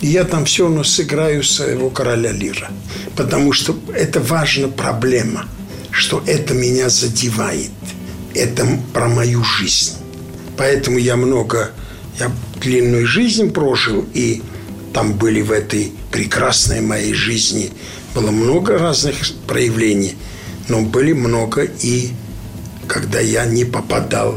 И 0.00 0.08
я 0.08 0.24
там 0.24 0.44
все 0.44 0.64
равно 0.64 0.82
сыграю 0.82 1.42
своего 1.44 1.90
короля 1.90 2.32
Лира. 2.32 2.70
Потому 3.16 3.52
что 3.52 3.78
это 3.94 4.20
важна 4.20 4.68
проблема, 4.68 5.46
что 5.90 6.22
это 6.26 6.54
меня 6.54 6.88
задевает. 6.88 7.70
Это 8.34 8.66
про 8.92 9.08
мою 9.08 9.44
жизнь. 9.44 9.94
Поэтому 10.56 10.98
я 10.98 11.16
много, 11.16 11.70
я 12.18 12.32
длинную 12.60 13.06
жизнь 13.06 13.52
прожил, 13.52 14.04
и 14.12 14.42
там 14.92 15.14
были 15.14 15.40
в 15.40 15.52
этой 15.52 15.92
прекрасной 16.10 16.80
моей 16.80 17.14
жизни 17.14 17.72
было 18.14 18.30
много 18.30 18.78
разных 18.78 19.16
проявлений, 19.46 20.14
но 20.68 20.82
были 20.82 21.12
много 21.12 21.62
и 21.62 22.10
когда 22.86 23.20
я 23.20 23.44
не 23.46 23.64
попадал 23.64 24.36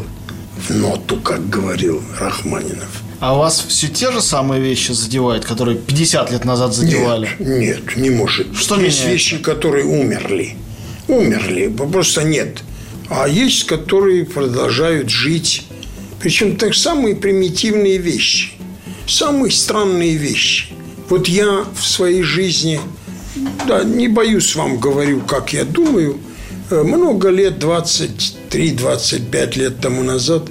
в 0.58 0.72
ноту, 0.72 1.18
как 1.18 1.48
говорил 1.50 2.02
Рахманинов. 2.20 3.04
А 3.20 3.36
у 3.36 3.40
вас 3.40 3.64
все 3.68 3.88
те 3.88 4.12
же 4.12 4.22
самые 4.22 4.62
вещи 4.62 4.92
задевают, 4.92 5.46
которые 5.46 5.78
50 5.78 6.32
лет 6.32 6.46
назад 6.46 6.74
задевали? 6.74 7.30
Нет, 7.40 7.50
нет 7.50 7.98
не 7.98 8.10
может. 8.10 8.56
Что 8.56 8.76
Есть 8.76 9.00
меняется? 9.00 9.10
вещи, 9.10 9.38
которые 9.38 9.86
умерли. 9.86 10.56
Умерли, 11.08 11.68
просто 11.68 12.24
нет. 12.24 12.60
А 13.10 13.28
есть, 13.28 13.66
которые 13.66 14.26
продолжают 14.26 15.10
жить. 15.10 15.66
Причем 16.20 16.58
так 16.58 16.76
самые 16.76 17.16
примитивные 17.16 17.98
вещи. 17.98 18.52
Самые 19.08 19.52
странные 19.52 20.16
вещи. 20.16 20.68
Вот 21.10 21.28
я 21.28 21.66
в 21.80 21.86
своей 21.86 22.24
жизни 22.24 22.80
да, 23.68 23.84
не 23.84 24.08
боюсь 24.08 24.56
вам 24.56 24.80
говорю, 24.80 25.22
как 25.22 25.54
я 25.54 25.66
думаю. 25.66 26.18
Э, 26.70 26.84
много 26.84 27.30
лет, 27.30 27.64
23-25 27.64 29.58
лет 29.58 29.80
тому 29.80 30.04
назад 30.04 30.50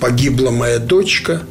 погибла 0.00 0.50
моя 0.50 0.78
дочка. 0.78 1.42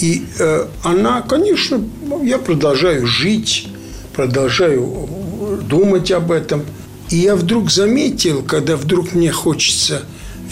И 0.00 0.24
э, 0.38 0.66
она, 0.84 1.22
конечно, 1.22 1.82
я 2.22 2.38
продолжаю 2.38 3.06
жить, 3.06 3.68
продолжаю 4.14 5.08
думать 5.68 6.10
об 6.12 6.30
этом. 6.30 6.64
И 7.10 7.16
я 7.16 7.36
вдруг 7.36 7.70
заметил, 7.70 8.42
когда 8.42 8.76
вдруг 8.76 9.14
мне 9.14 9.32
хочется 9.32 10.02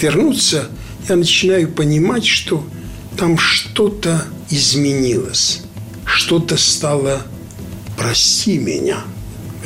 вернуться, 0.00 0.68
я 1.08 1.16
начинаю 1.16 1.70
понимать, 1.70 2.26
что 2.26 2.64
там 3.16 3.38
что-то 3.38 4.24
изменилось, 4.50 5.62
что-то 6.04 6.56
стало 6.56 7.22
«прости 7.96 8.58
меня». 8.58 9.04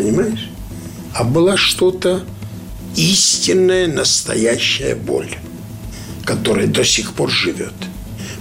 Понимаешь? 0.03 0.51
а 1.15 1.25
была 1.25 1.57
что-то 1.57 2.23
истинная, 2.97 3.87
настоящая 3.87 4.95
боль, 4.95 5.31
которая 6.25 6.67
до 6.67 6.85
сих 6.85 7.13
пор 7.13 7.31
живет. 7.31 7.75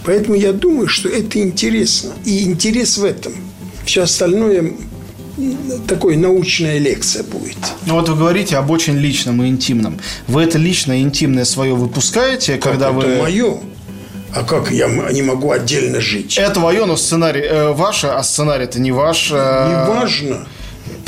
Поэтому 0.06 0.36
я 0.36 0.54
думаю, 0.54 0.88
что 0.88 1.10
это 1.10 1.40
интересно. 1.40 2.14
И 2.26 2.44
интерес 2.44 2.98
в 2.98 3.04
этом. 3.04 3.34
Все 3.86 4.04
остальное 4.04 4.74
такой 5.88 6.16
научная 6.18 6.80
лекция 6.80 7.24
будет. 7.24 7.58
Ну 7.86 7.96
вот 7.96 8.10
вы 8.10 8.16
говорите 8.16 8.58
об 8.58 8.70
очень 8.72 8.98
личном 8.98 9.42
и 9.44 9.48
интимном. 9.48 10.00
Вы 10.28 10.44
это 10.44 10.58
личное 10.58 10.98
и 10.98 11.02
интимное 11.02 11.46
свое 11.46 11.76
выпускаете, 11.76 12.54
как 12.54 12.74
когда 12.74 12.90
это 12.90 12.98
вы... 12.98 13.18
мое. 13.18 13.60
А 14.34 14.44
как 14.44 14.70
я 14.72 14.88
не 15.12 15.24
могу 15.24 15.52
отдельно 15.52 16.02
жить? 16.02 16.38
Это 16.38 16.60
мое, 16.60 16.86
но 16.86 16.96
сценарий 16.98 17.42
э, 17.42 17.72
ваше, 17.72 18.08
а 18.08 18.22
сценарий-то 18.22 18.80
не 18.80 18.92
ваш. 18.92 19.32
Э... 19.32 19.70
Не 19.70 20.00
важно. 20.00 20.48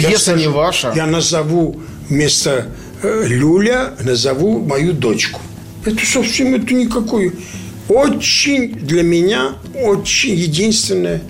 Пьеса 0.10 0.34
не 0.34 0.48
ваша. 0.48 0.94
Я 0.96 1.06
назову 1.06 1.82
вместо 2.10 2.68
э, 3.02 3.26
Люля, 3.28 3.94
назову 4.00 4.60
мою 4.60 4.94
дочку. 4.94 5.42
Это 5.86 6.06
совсем 6.06 6.54
это 6.56 6.74
никакой. 6.74 7.34
Очень 7.88 8.74
для 8.76 9.04
меня, 9.04 9.56
очень 9.74 10.36
единственное, 10.36 11.22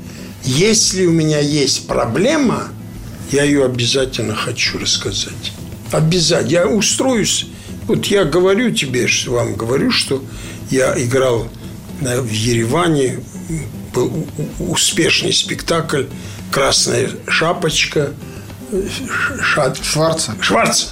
если 0.44 1.06
у 1.06 1.12
меня 1.12 1.40
есть 1.40 1.88
проблема, 1.88 2.70
я 3.32 3.44
ее 3.44 3.66
обязательно 3.66 4.36
хочу 4.36 4.78
рассказать. 4.78 5.54
Обязательно. 5.92 6.50
Я 6.50 6.68
устроюсь. 6.68 7.48
Вот 7.88 8.06
я 8.08 8.26
говорю 8.26 8.72
тебе, 8.72 9.08
что 9.08 9.32
вам 9.32 9.56
говорю, 9.56 9.92
что 9.92 10.24
я 10.70 10.94
играл 10.98 11.48
в 12.00 12.30
Ереване, 12.30 13.20
был 13.94 14.28
успешный 14.60 15.34
спектакль 15.34 16.06
«Красная 16.52 17.10
шапочка», 17.28 18.14
Шат... 19.42 19.78
Шварца. 19.84 20.34
Шварца. 20.42 20.88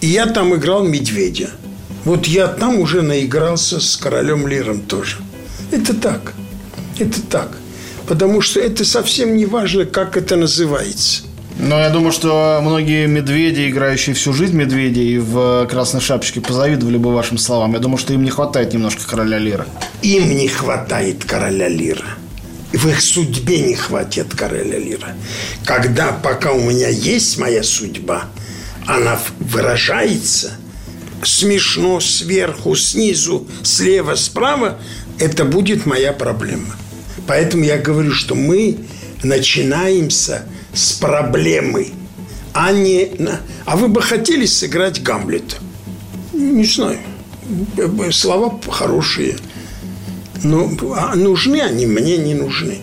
И 0.00 0.06
я 0.06 0.26
там 0.26 0.54
играл 0.54 0.84
медведя. 0.84 1.50
Вот 2.04 2.26
я 2.26 2.46
там 2.46 2.78
уже 2.78 3.02
наигрался 3.02 3.80
с 3.80 3.96
королем 3.96 4.46
Лиром 4.46 4.80
тоже. 4.80 5.18
Это 5.70 5.94
так. 5.94 6.32
Это 6.98 7.20
так. 7.22 7.56
Потому 8.06 8.40
что 8.40 8.60
это 8.60 8.84
совсем 8.84 9.36
не 9.36 9.46
важно, 9.46 9.84
как 9.84 10.16
это 10.16 10.36
называется. 10.36 11.22
Но 11.58 11.78
я 11.78 11.90
думаю, 11.90 12.12
что 12.12 12.58
многие 12.62 13.06
медведи, 13.06 13.68
играющие 13.68 14.14
всю 14.14 14.32
жизнь 14.32 14.56
медведей 14.56 15.18
в 15.18 15.66
красной 15.70 16.00
шапочке, 16.00 16.40
позавидовали 16.40 16.96
бы 16.96 17.12
вашим 17.12 17.36
словам. 17.36 17.74
Я 17.74 17.80
думаю, 17.80 17.98
что 17.98 18.14
им 18.14 18.24
не 18.24 18.30
хватает 18.30 18.72
немножко 18.72 19.06
короля 19.06 19.38
Лира. 19.38 19.66
Им 20.00 20.30
не 20.30 20.48
хватает 20.48 21.24
короля 21.24 21.68
Лира. 21.68 22.06
В 22.72 22.88
их 22.88 23.00
судьбе 23.00 23.60
не 23.60 23.74
хватит 23.74 24.34
короля 24.34 24.78
Лира. 24.78 25.16
Когда, 25.64 26.12
пока 26.12 26.52
у 26.52 26.60
меня 26.60 26.88
есть 26.88 27.36
моя 27.38 27.62
судьба, 27.62 28.26
она 28.86 29.18
выражается 29.38 30.52
смешно 31.22 32.00
сверху, 32.00 32.74
снизу, 32.76 33.46
слева, 33.62 34.14
справа, 34.14 34.78
это 35.18 35.44
будет 35.44 35.86
моя 35.86 36.12
проблема. 36.12 36.76
Поэтому 37.26 37.64
я 37.64 37.78
говорю, 37.78 38.12
что 38.12 38.34
мы 38.34 38.78
начинаемся 39.22 40.46
с 40.72 40.92
проблемы, 40.92 41.92
а 42.52 42.72
не... 42.72 43.10
А 43.66 43.76
вы 43.76 43.88
бы 43.88 44.02
хотели 44.02 44.46
сыграть 44.46 45.02
Гамлета? 45.02 45.56
Не 46.32 46.64
знаю. 46.64 46.98
Слова 48.12 48.58
хорошие. 48.70 49.36
Но 50.42 50.70
а 50.96 51.14
нужны 51.14 51.60
они, 51.60 51.86
мне 51.86 52.16
не 52.16 52.34
нужны. 52.34 52.78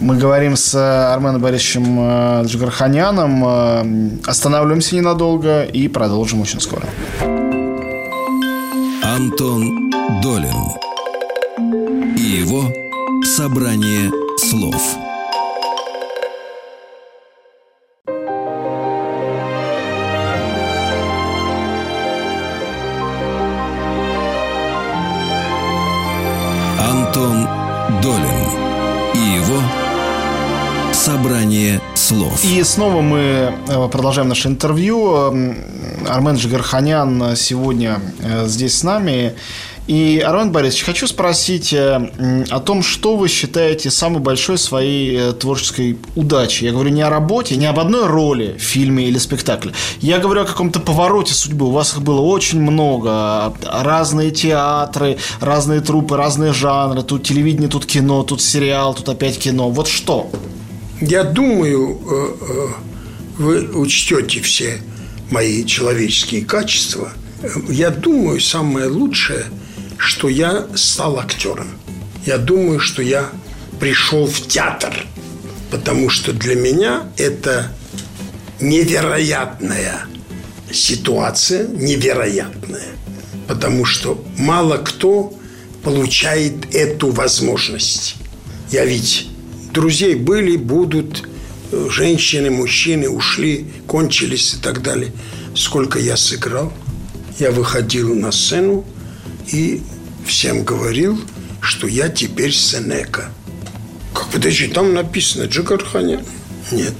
Мы 0.00 0.16
говорим 0.16 0.56
с 0.56 0.74
Арменом 0.74 1.40
Борисовичем 1.42 1.98
э, 2.00 2.42
Джигарханяном. 2.44 3.44
Э, 3.44 4.20
останавливаемся 4.26 4.94
ненадолго 4.94 5.64
и 5.64 5.88
продолжим 5.88 6.40
очень 6.40 6.60
скоро. 6.60 6.84
Антон 9.02 9.90
Долин 10.22 10.54
и 12.16 12.20
его 12.20 12.72
собрание 13.24 14.10
слов. 14.36 15.07
Слов. 32.38 32.52
И 32.52 32.62
снова 32.62 33.00
мы 33.00 33.54
э, 33.68 33.88
продолжаем 33.90 34.28
наше 34.28 34.48
интервью. 34.48 35.14
Армен 36.08 36.36
Джигарханян 36.36 37.36
сегодня 37.36 38.00
э, 38.20 38.46
здесь 38.46 38.78
с 38.78 38.82
нами. 38.82 39.34
И, 39.86 40.18
Армен 40.18 40.52
Борисович, 40.52 40.84
хочу 40.84 41.06
спросить 41.06 41.72
э, 41.72 42.44
о 42.50 42.60
том, 42.60 42.82
что 42.82 43.16
вы 43.16 43.28
считаете 43.28 43.90
самой 43.90 44.20
большой 44.20 44.58
своей 44.58 45.32
творческой 45.32 45.98
удачей. 46.14 46.66
Я 46.66 46.72
говорю 46.72 46.90
не 46.90 47.00
о 47.00 47.08
работе, 47.08 47.56
не 47.56 47.64
об 47.64 47.78
одной 47.78 48.06
роли 48.06 48.54
в 48.58 48.62
фильме 48.62 49.06
или 49.06 49.16
спектакле. 49.16 49.72
Я 50.00 50.18
говорю 50.18 50.42
о 50.42 50.44
каком-то 50.44 50.80
повороте 50.80 51.32
судьбы. 51.32 51.66
У 51.66 51.70
вас 51.70 51.94
их 51.94 52.02
было 52.02 52.20
очень 52.20 52.60
много. 52.60 53.54
Разные 53.66 54.30
театры, 54.30 55.16
разные 55.40 55.80
трупы, 55.80 56.16
разные 56.16 56.52
жанры. 56.52 57.02
Тут 57.02 57.22
телевидение, 57.22 57.70
тут 57.70 57.86
кино, 57.86 58.24
тут 58.24 58.42
сериал, 58.42 58.94
тут 58.94 59.08
опять 59.08 59.38
кино. 59.38 59.70
Вот 59.70 59.88
что? 59.88 60.30
Я 61.00 61.24
думаю, 61.24 62.36
вы 63.38 63.68
учтете 63.78 64.40
все 64.40 64.80
мои 65.30 65.64
человеческие 65.64 66.44
качества, 66.44 67.12
я 67.68 67.90
думаю, 67.90 68.40
самое 68.40 68.88
лучшее, 68.88 69.44
что 69.96 70.28
я 70.28 70.66
стал 70.74 71.18
актером. 71.18 71.68
Я 72.26 72.38
думаю, 72.38 72.80
что 72.80 73.00
я 73.02 73.30
пришел 73.78 74.26
в 74.26 74.48
театр, 74.48 75.06
потому 75.70 76.10
что 76.10 76.32
для 76.32 76.56
меня 76.56 77.04
это 77.16 77.70
невероятная 78.60 80.00
ситуация, 80.72 81.68
невероятная, 81.68 82.88
потому 83.46 83.84
что 83.84 84.22
мало 84.36 84.78
кто 84.78 85.32
получает 85.84 86.74
эту 86.74 87.12
возможность. 87.12 88.16
Я 88.72 88.84
ведь 88.84 89.28
друзей 89.72 90.14
были, 90.14 90.56
будут, 90.56 91.28
женщины, 91.90 92.50
мужчины 92.50 93.08
ушли, 93.08 93.66
кончились 93.86 94.54
и 94.54 94.56
так 94.58 94.82
далее. 94.82 95.12
Сколько 95.54 95.98
я 95.98 96.16
сыграл, 96.16 96.72
я 97.38 97.50
выходил 97.50 98.14
на 98.14 98.32
сцену 98.32 98.84
и 99.52 99.82
всем 100.26 100.64
говорил, 100.64 101.20
что 101.60 101.86
я 101.86 102.08
теперь 102.08 102.52
Сенека. 102.52 103.30
Как, 104.14 104.28
подожди, 104.28 104.68
там 104.68 104.94
написано 104.94 105.44
Джигарханя. 105.44 106.24
Нет, 106.72 106.94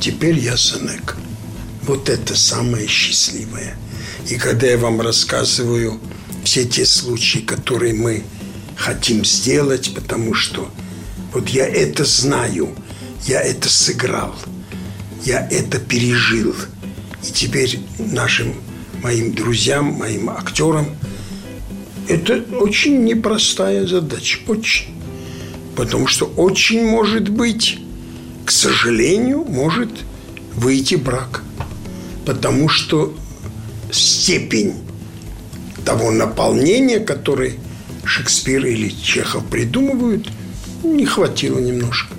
теперь 0.00 0.38
я 0.38 0.56
Сенека. 0.56 1.16
Вот 1.82 2.08
это 2.08 2.36
самое 2.36 2.86
счастливое. 2.86 3.76
И 4.28 4.36
когда 4.36 4.66
я 4.66 4.76
вам 4.76 5.00
рассказываю 5.00 6.00
все 6.44 6.64
те 6.64 6.84
случаи, 6.84 7.38
которые 7.38 7.94
мы 7.94 8.24
хотим 8.76 9.24
сделать, 9.24 9.94
потому 9.94 10.34
что 10.34 10.70
вот 11.38 11.48
я 11.50 11.66
это 11.66 12.04
знаю– 12.04 12.68
я 13.26 13.40
это 13.40 13.68
сыграл, 13.68 14.34
я 15.24 15.46
это 15.50 15.78
пережил. 15.78 16.54
И 17.22 17.32
теперь 17.32 17.80
нашим 17.98 18.54
моим 19.02 19.32
друзьям, 19.32 19.92
моим 19.92 20.30
актерам 20.30 20.96
это 22.08 22.42
очень 22.58 23.04
непростая 23.04 23.86
задача, 23.86 24.38
очень. 24.46 24.86
Потому 25.76 26.06
что 26.06 26.24
очень 26.24 26.84
может 26.84 27.28
быть, 27.28 27.78
к 28.44 28.50
сожалению, 28.50 29.44
может 29.44 29.90
выйти 30.54 30.94
брак. 30.94 31.42
Потому 32.24 32.68
что 32.68 33.14
степень 33.90 34.74
того 35.84 36.10
наполнения, 36.10 36.98
который 36.98 37.58
Шекспир 38.04 38.64
или 38.64 38.88
Чехов 38.88 39.44
придумывают, 39.46 40.28
не 40.82 41.06
хватило 41.06 41.58
немножко. 41.58 42.14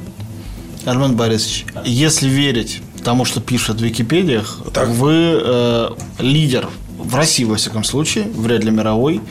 Армен 0.85 1.15
Борисович, 1.15 1.65
если 1.85 2.27
верить 2.27 2.81
тому, 3.03 3.25
что 3.25 3.41
пишет 3.41 3.77
в 3.77 3.83
Википедиях, 3.83 4.61
так. 4.73 4.89
вы 4.89 5.13
э, 5.13 5.89
лидер 6.19 6.69
в 6.97 7.15
России, 7.15 7.43
во 7.43 7.55
всяком 7.55 7.83
случае, 7.83 8.25
вряд 8.35 8.63
ли 8.63 8.71
мировой, 8.71 9.21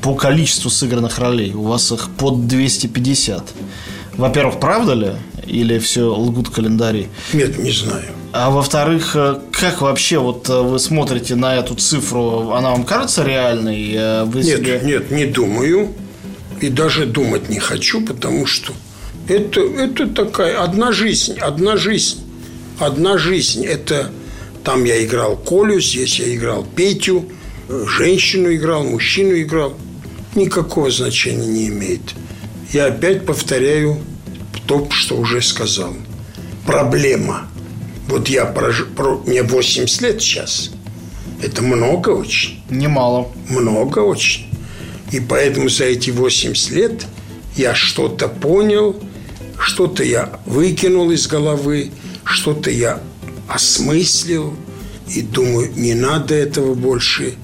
по 0.00 0.14
количеству 0.14 0.70
сыгранных 0.70 1.18
ролей. 1.18 1.52
У 1.54 1.62
вас 1.62 1.92
их 1.92 2.10
под 2.10 2.46
250. 2.46 3.44
Во-первых, 4.16 4.60
правда 4.60 4.94
ли? 4.94 5.12
Или 5.46 5.78
все 5.78 6.12
лгут 6.14 6.50
календари? 6.50 7.08
Нет, 7.32 7.58
не 7.58 7.70
знаю. 7.70 8.04
А 8.32 8.50
во-вторых, 8.50 9.12
э, 9.14 9.40
как 9.52 9.82
вообще 9.82 10.18
вот 10.18 10.48
э, 10.48 10.60
вы 10.60 10.78
смотрите 10.78 11.34
на 11.34 11.54
эту 11.56 11.74
цифру? 11.74 12.52
Она 12.52 12.70
вам 12.70 12.84
кажется 12.84 13.24
реальной? 13.24 13.92
Э, 13.94 14.24
вы 14.24 14.42
нет, 14.42 14.58
себе... 14.58 14.80
нет, 14.82 15.10
не 15.10 15.26
думаю. 15.26 15.88
И 16.62 16.68
даже 16.68 17.06
думать 17.06 17.48
не 17.48 17.58
хочу, 17.58 18.00
потому 18.00 18.46
что 18.46 18.72
это, 19.28 19.60
это 19.62 20.06
такая 20.06 20.62
одна 20.62 20.92
жизнь, 20.92 21.36
одна 21.40 21.76
жизнь, 21.76 22.20
одна 22.78 23.18
жизнь. 23.18 23.64
Это 23.66 24.12
Там 24.62 24.84
я 24.84 25.04
играл 25.04 25.36
Колю, 25.36 25.80
здесь 25.80 26.20
я 26.20 26.32
играл 26.32 26.64
Петю, 26.76 27.24
э, 27.68 27.84
женщину 27.88 28.54
играл, 28.54 28.84
мужчину 28.84 29.34
играл. 29.40 29.74
Никакого 30.36 30.88
значения 30.92 31.46
не 31.46 31.66
имеет. 31.66 32.14
Я 32.72 32.86
опять 32.86 33.26
повторяю 33.26 33.98
то, 34.68 34.88
что 34.90 35.16
уже 35.16 35.42
сказал. 35.42 35.92
Проблема. 36.64 37.48
Вот 38.06 38.28
я 38.28 38.44
прожил, 38.44 38.86
мне 39.26 39.42
80 39.42 40.00
лет 40.00 40.22
сейчас. 40.22 40.70
Это 41.42 41.60
много 41.60 42.10
очень. 42.10 42.62
Немало. 42.70 43.32
Много 43.48 43.98
очень. 43.98 44.51
И 45.12 45.20
поэтому 45.20 45.68
за 45.68 45.84
эти 45.84 46.10
80 46.10 46.70
лет 46.70 47.06
я 47.54 47.74
что-то 47.74 48.28
понял, 48.28 48.96
что-то 49.58 50.02
я 50.02 50.40
выкинул 50.46 51.10
из 51.10 51.26
головы, 51.26 51.90
что-то 52.24 52.70
я 52.70 53.00
осмыслил 53.46 54.56
и 55.08 55.20
думаю, 55.20 55.70
не 55.76 55.94
надо 55.94 56.34
этого 56.34 56.74
больше. 56.74 57.34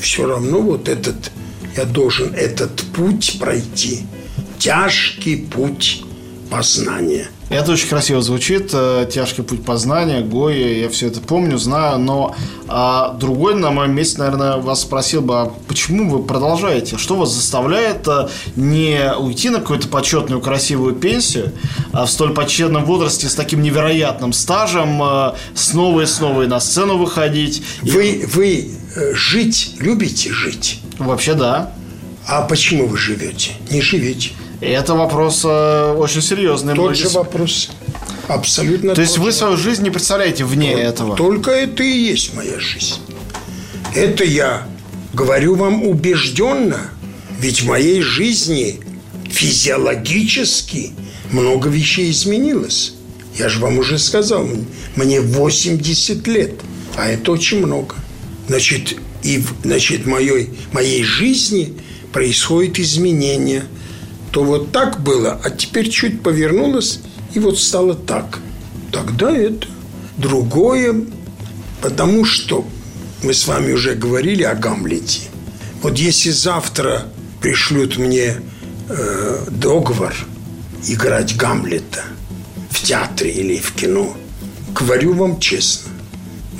Все 0.00 0.26
равно 0.26 0.62
вот 0.62 0.88
этот, 0.88 1.30
я 1.76 1.84
должен 1.84 2.34
этот 2.34 2.82
путь 2.94 3.36
пройти. 3.38 4.06
Тяжкий 4.58 5.36
путь 5.36 6.04
познания– 6.50 7.28
это 7.50 7.72
очень 7.72 7.88
красиво 7.88 8.22
звучит. 8.22 8.70
Э, 8.72 9.08
Тяжкий 9.12 9.42
путь 9.42 9.64
познания, 9.64 10.20
Гоя, 10.20 10.82
я 10.82 10.88
все 10.88 11.08
это 11.08 11.20
помню, 11.20 11.58
знаю. 11.58 11.98
Но 11.98 12.36
а 12.68 13.12
другой 13.14 13.56
на 13.56 13.72
моем 13.72 13.92
месте, 13.92 14.20
наверное, 14.20 14.58
вас 14.58 14.82
спросил 14.82 15.20
бы, 15.20 15.34
а 15.34 15.52
почему 15.66 16.08
вы 16.08 16.22
продолжаете? 16.22 16.96
Что 16.96 17.16
вас 17.16 17.32
заставляет 17.32 18.06
э, 18.06 18.28
не 18.54 19.12
уйти 19.18 19.50
на 19.50 19.58
какую-то 19.58 19.88
почетную, 19.88 20.40
красивую 20.40 20.94
пенсию, 20.94 21.52
а 21.92 22.06
в 22.06 22.10
столь 22.10 22.34
почетном 22.34 22.84
возрасте 22.84 23.28
с 23.28 23.34
таким 23.34 23.62
невероятным 23.62 24.32
стажем 24.32 25.02
э, 25.02 25.32
снова 25.56 26.02
и 26.02 26.06
снова 26.06 26.42
и 26.42 26.46
на 26.46 26.60
сцену 26.60 26.98
выходить? 26.98 27.64
Вы, 27.82 28.24
вы 28.32 28.70
жить 29.12 29.74
любите 29.80 30.32
жить? 30.32 30.78
Вообще 31.00 31.34
да. 31.34 31.72
А 32.28 32.42
почему 32.42 32.86
вы 32.86 32.96
живете? 32.96 33.54
Не 33.70 33.80
живете. 33.80 34.30
Это 34.60 34.94
вопрос 34.94 35.42
э, 35.44 35.94
очень 35.96 36.20
серьезный. 36.20 36.74
Тот 36.74 36.96
же 36.96 37.08
вопрос. 37.08 37.70
Абсолютно. 38.28 38.94
То 38.94 39.00
есть 39.00 39.18
вы 39.18 39.32
свою 39.32 39.56
жизнь 39.56 39.82
не 39.82 39.90
представляете 39.90 40.44
вне 40.44 40.72
только, 40.72 40.88
этого? 40.88 41.16
Только 41.16 41.50
это 41.50 41.82
и 41.82 41.90
есть 41.90 42.34
моя 42.34 42.60
жизнь. 42.60 42.96
Это 43.94 44.22
я 44.24 44.66
говорю 45.14 45.54
вам 45.54 45.84
убежденно. 45.84 46.90
Ведь 47.40 47.62
в 47.62 47.66
моей 47.66 48.02
жизни 48.02 48.80
физиологически 49.30 50.90
много 51.30 51.70
вещей 51.70 52.10
изменилось. 52.10 52.92
Я 53.38 53.48
же 53.48 53.60
вам 53.60 53.78
уже 53.78 53.98
сказал, 53.98 54.46
мне 54.94 55.22
80 55.22 56.26
лет, 56.26 56.52
а 56.96 57.08
это 57.08 57.32
очень 57.32 57.64
много. 57.64 57.94
Значит, 58.46 58.96
и 59.22 59.38
в 59.38 59.54
значит, 59.62 60.04
моей, 60.04 60.50
моей 60.72 61.02
жизни 61.02 61.72
происходит 62.12 62.78
изменение– 62.78 63.64
то 64.30 64.44
вот 64.44 64.72
так 64.72 65.00
было, 65.00 65.40
а 65.42 65.50
теперь 65.50 65.88
чуть 65.88 66.22
повернулось, 66.22 67.00
и 67.34 67.38
вот 67.38 67.58
стало 67.58 67.94
так. 67.94 68.38
Тогда 68.92 69.30
это 69.30 69.66
другое, 70.16 71.04
потому 71.80 72.24
что 72.24 72.66
мы 73.22 73.34
с 73.34 73.46
вами 73.46 73.72
уже 73.72 73.94
говорили 73.94 74.42
о 74.42 74.54
Гамлете. 74.54 75.22
Вот 75.82 75.98
если 75.98 76.30
завтра 76.30 77.06
пришлют 77.40 77.96
мне 77.96 78.36
э, 78.88 79.46
договор 79.50 80.14
играть 80.86 81.36
Гамлета 81.36 82.04
в 82.70 82.82
театре 82.82 83.30
или 83.30 83.58
в 83.58 83.72
кино, 83.72 84.16
говорю 84.74 85.14
вам 85.14 85.40
честно, 85.40 85.90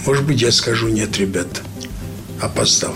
может 0.07 0.25
быть, 0.25 0.41
я 0.41 0.51
скажу 0.51 0.89
нет, 0.89 1.19
ребята, 1.19 1.61
опоздал. 2.41 2.95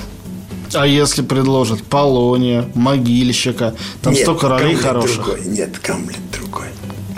А 0.75 0.87
если 0.87 1.23
предложат 1.23 1.83
Полония, 1.83 2.69
Могильщика, 2.75 3.75
там 4.03 4.13
нет, 4.13 4.23
столько 4.23 4.49
ролей 4.49 4.75
хороших. 4.75 5.25
Другой. 5.25 5.47
Нет, 5.47 5.81
Гамлет 5.83 6.31
другой. 6.33 6.67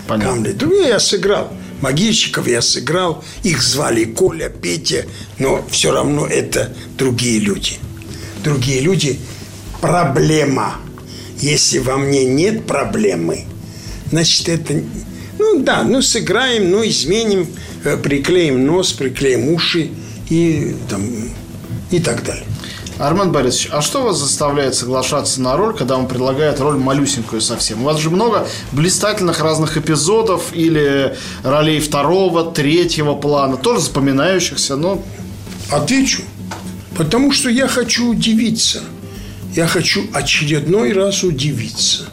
Понятно. 0.07 0.33
Гамлет 0.33 0.57
другой. 0.57 0.87
Я 0.87 0.99
сыграл. 0.99 1.51
Могильщиков 1.81 2.47
я 2.47 2.61
сыграл. 2.61 3.23
Их 3.43 3.61
звали 3.61 4.05
Коля, 4.05 4.49
Петя. 4.49 5.05
Но 5.39 5.65
все 5.69 5.91
равно 5.91 6.25
это 6.25 6.73
другие 6.97 7.39
люди. 7.39 7.73
Другие 8.43 8.81
люди. 8.81 9.19
Проблема. 9.81 10.75
Если 11.39 11.77
во 11.77 11.97
мне 11.97 12.25
нет 12.25 12.65
проблемы, 12.65 13.45
значит, 14.11 14.49
это... 14.49 14.81
Ну 15.37 15.61
да, 15.61 15.83
ну 15.83 16.01
сыграем, 16.01 16.71
ну 16.71 16.83
изменим, 16.87 17.47
э, 17.83 17.95
приклеим 17.97 18.65
нос, 18.65 18.91
приклеим 18.93 19.53
уши 19.53 19.91
и, 20.29 20.75
там, 20.89 21.03
и 21.91 21.99
так 21.99 22.23
далее. 22.23 22.45
Армен 22.99 23.31
Борисович, 23.31 23.69
а 23.71 23.81
что 23.81 24.01
вас 24.01 24.17
заставляет 24.17 24.73
соглашаться 24.73 25.39
на 25.39 25.55
роль, 25.55 25.75
когда 25.75 25.97
вам 25.97 26.07
предлагают 26.07 26.59
роль 26.59 26.77
малюсенькую 26.77 27.41
совсем? 27.41 27.83
У 27.83 27.85
вас 27.85 27.99
же 27.99 28.09
много 28.09 28.47
блистательных 28.71 29.39
разных 29.39 29.77
эпизодов 29.77 30.51
или 30.53 31.15
ролей 31.43 31.79
второго, 31.79 32.51
третьего 32.51 33.13
плана, 33.13 33.57
тоже 33.57 33.81
запоминающихся, 33.81 34.75
но... 34.75 35.03
Отвечу. 35.69 36.23
Потому 36.97 37.31
что 37.31 37.49
я 37.49 37.67
хочу 37.67 38.09
удивиться. 38.09 38.81
Я 39.55 39.67
хочу 39.67 40.05
очередной 40.13 40.93
раз 40.93 41.23
удивиться. 41.23 42.05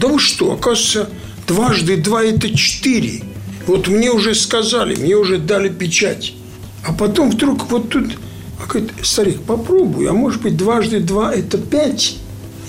Да 0.00 0.08
вы 0.08 0.18
что, 0.18 0.52
оказывается, 0.52 1.08
дважды 1.46 1.96
два– 1.96 2.22
это 2.24 2.52
четыре. 2.56 3.22
Вот 3.66 3.86
мне 3.86 4.10
уже 4.10 4.34
сказали, 4.34 4.96
мне 4.96 5.14
уже 5.14 5.38
дали 5.38 5.68
печать. 5.68 6.32
А 6.86 6.92
потом 6.92 7.30
вдруг 7.30 7.70
вот 7.70 7.90
тут 7.90 8.18
а 8.58 8.66
говорит, 8.66 8.90
старик, 9.02 9.42
попробуй, 9.42 10.08
а 10.08 10.12
может 10.12 10.42
быть 10.42 10.56
дважды 10.56 11.00
два– 11.00 11.32
это 11.34 11.58
пять? 11.58 12.18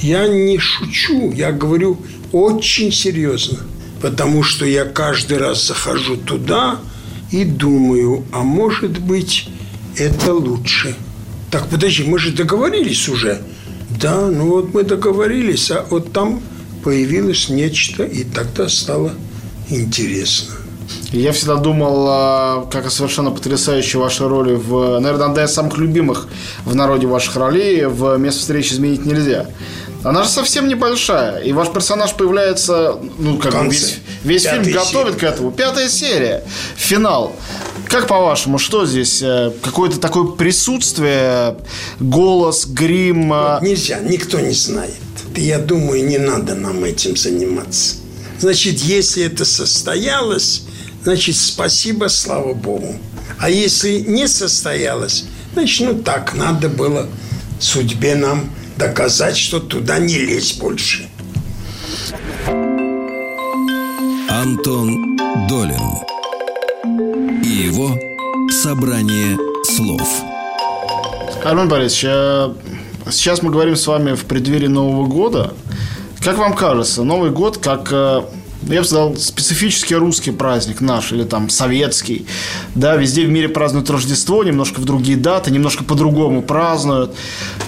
Я 0.01 0.27
не 0.27 0.57
шучу, 0.59 1.31
я 1.31 1.51
говорю 1.51 1.97
очень 2.31 2.91
серьезно. 2.91 3.59
Потому 4.01 4.43
что 4.43 4.65
я 4.65 4.85
каждый 4.85 5.39
раз 5.39 5.67
захожу 5.67 6.15
туда 6.15 6.79
и 7.31 7.43
думаю, 7.43 8.23
а 8.31 8.43
может 8.43 8.99
быть, 8.99 9.49
это 9.97 10.33
лучше. 10.33 10.95
Так, 11.51 11.67
подожди, 11.67 12.03
мы 12.03 12.19
же 12.19 12.31
договорились 12.31 13.09
уже. 13.09 13.41
Да, 13.89 14.27
ну 14.27 14.47
вот 14.47 14.73
мы 14.73 14.83
договорились, 14.83 15.71
а 15.71 15.85
вот 15.89 16.13
там 16.13 16.41
появилось 16.83 17.49
нечто, 17.49 18.03
и 18.03 18.23
тогда 18.23 18.69
стало 18.69 19.13
интересно. 19.69 20.55
Я 21.11 21.31
всегда 21.31 21.55
думал, 21.55 22.05
а, 22.07 22.67
как 22.71 22.85
о 22.85 22.89
совершенно 22.91 23.31
потрясающей 23.31 23.97
вашей 23.97 24.27
роли 24.27 24.53
в, 24.53 24.99
наверное, 24.99 25.27
одна 25.27 25.43
из 25.45 25.51
самых 25.51 25.77
любимых 25.77 26.27
в 26.65 26.75
народе 26.75 27.07
ваших 27.07 27.35
ролей 27.35 27.85
в 27.85 28.17
«Место 28.17 28.41
встречи 28.41 28.73
изменить 28.73 29.05
нельзя». 29.05 29.47
Она 30.03 30.23
же 30.23 30.29
совсем 30.29 30.67
небольшая, 30.67 31.39
и 31.39 31.51
ваш 31.51 31.69
персонаж 31.69 32.13
появляется, 32.13 32.97
ну, 33.17 33.37
как 33.37 33.53
бы 33.53 33.65
весь, 33.65 33.97
весь 34.23 34.43
фильм 34.43 34.63
серия. 34.63 34.79
готовит 34.79 35.15
к 35.15 35.23
этому. 35.23 35.51
Пятая 35.51 35.89
серия, 35.89 36.43
финал. 36.77 37.35
Как 37.87 38.07
по-вашему, 38.07 38.59
что 38.59 38.85
здесь? 38.85 39.21
Э, 39.21 39.51
какое-то 39.61 39.99
такое 39.99 40.25
присутствие, 40.25 41.57
голос, 41.99 42.65
грим? 42.65 43.29
Вот 43.29 43.61
нельзя, 43.61 43.99
никто 43.99 44.39
не 44.39 44.53
знает. 44.53 44.93
Я 45.35 45.57
думаю, 45.59 46.05
не 46.05 46.17
надо 46.17 46.55
нам 46.55 46.83
этим 46.85 47.17
заниматься. 47.17 47.95
Значит, 48.39 48.79
если 48.79 49.25
это 49.25 49.43
состоялось, 49.43 50.63
значит, 51.03 51.35
спасибо, 51.35 52.07
слава 52.07 52.53
Богу. 52.53 52.95
А 53.39 53.49
если 53.49 53.99
не 53.99 54.27
состоялось, 54.27 55.25
значит, 55.53 55.87
ну 55.87 56.01
так, 56.03 56.33
надо 56.33 56.69
было 56.69 57.07
судьбе 57.59 58.15
нам 58.15 58.49
доказать, 58.77 59.37
что 59.37 59.59
туда 59.59 59.99
не 59.99 60.17
лезь 60.17 60.53
больше. 60.53 61.09
Антон 64.29 65.17
Долин 65.49 65.99
и 67.43 67.49
его 67.49 67.97
собрание 68.49 69.37
слов. 69.63 70.07
Армен 71.43 71.67
Борисович, 71.67 72.05
а 72.05 72.55
сейчас 73.11 73.41
мы 73.41 73.51
говорим 73.51 73.75
с 73.75 73.87
вами 73.87 74.13
в 74.13 74.25
преддверии 74.25 74.67
Нового 74.67 75.07
года. 75.07 75.53
Как 76.23 76.37
вам 76.37 76.53
кажется, 76.53 77.03
Новый 77.03 77.31
год 77.31 77.57
как 77.57 77.89
э, 77.91 78.21
я 78.67 78.81
бы 78.81 78.85
сказал, 78.85 79.15
специфический 79.15 79.95
русский 79.95 80.31
праздник 80.31 80.81
наш, 80.81 81.11
или 81.11 81.23
там 81.23 81.49
советский. 81.49 82.25
Да, 82.75 82.95
везде 82.95 83.25
в 83.25 83.29
мире 83.29 83.47
празднуют 83.47 83.89
Рождество, 83.89 84.43
немножко 84.43 84.79
в 84.79 84.85
другие 84.85 85.17
даты, 85.17 85.49
немножко 85.51 85.83
по-другому 85.83 86.41
празднуют. 86.41 87.15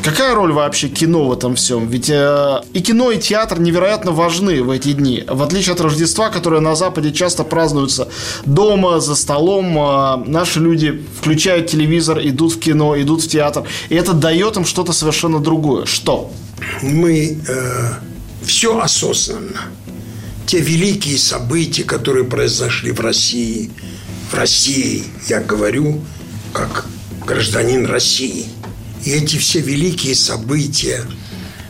Какая 0.04 0.36
роль 0.36 0.52
вообще 0.52 0.90
кино 0.90 1.28
в 1.28 1.34
этом 1.34 1.56
всем? 1.56 1.88
Ведь 1.88 2.10
э, 2.10 2.62
и 2.74 2.82
кино, 2.82 3.12
и 3.12 3.20
театр 3.20 3.60
невероятно 3.60 4.12
важны 4.12 4.62
в 4.64 4.70
эти 4.70 4.92
дни. 4.94 5.24
В 5.28 5.42
отличие 5.42 5.74
от 5.74 5.82
Рождества, 5.82 6.30
которое 6.30 6.62
на 6.62 6.76
Западе 6.76 7.12
часто 7.12 7.44
празднуется 7.44 8.10
дома, 8.46 9.00
за 9.00 9.16
столом, 9.16 9.78
э, 9.78 10.30
наши 10.30 10.60
люди 10.60 11.02
включают 11.20 11.68
телевизор, 11.68 12.20
идут 12.22 12.54
в 12.54 12.60
кино, 12.60 13.00
идут 13.00 13.24
в 13.24 13.28
театр. 13.28 13.64
И 13.90 13.96
это 13.96 14.14
дает 14.14 14.58
им 14.58 14.66
что-то 14.66 14.92
совершенно 14.92 15.40
другое. 15.40 15.86
Что? 15.86 16.32
Мы 16.82 17.40
э, 17.48 17.94
все 18.44 18.80
осознанно 18.80 19.62
те 20.52 20.60
великие 20.60 21.18
события, 21.18 21.86
которые 21.86 22.26
произошли 22.26 22.92
в 22.92 23.00
России, 23.00 23.72
в 24.30 24.34
России, 24.34 25.06
я 25.30 25.40
говорю, 25.40 26.02
как 26.52 26.88
гражданин 27.26 27.86
России. 27.86 28.48
И 29.06 29.12
эти 29.12 29.38
все 29.38 29.62
великие 29.62 30.14
события 30.14 31.06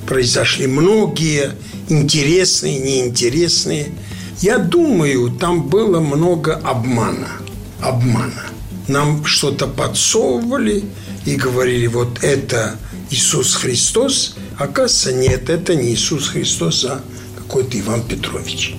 произошли, 0.08 0.66
многие 0.66 1.52
интересные, 1.90 2.80
неинтересные. 2.80 3.92
Я 4.40 4.58
думаю, 4.58 5.30
там 5.30 5.70
было 5.70 6.00
много 6.00 6.56
обмана. 6.56 7.34
Обмана. 7.82 8.48
Нам 8.88 9.24
что-то 9.26 9.68
подсовывали 9.68 10.86
и 11.28 11.36
говорили, 11.36 11.86
вот 11.86 12.24
это 12.24 12.78
Иисус 13.12 13.54
Христос. 13.54 14.38
Оказывается, 14.58 15.14
нет, 15.14 15.52
это 15.52 15.76
не 15.76 15.94
Иисус 15.94 16.30
Христос, 16.30 16.84
а 16.86 17.04
какой-то 17.52 17.78
Иван 17.78 18.02
Петрович. 18.04 18.76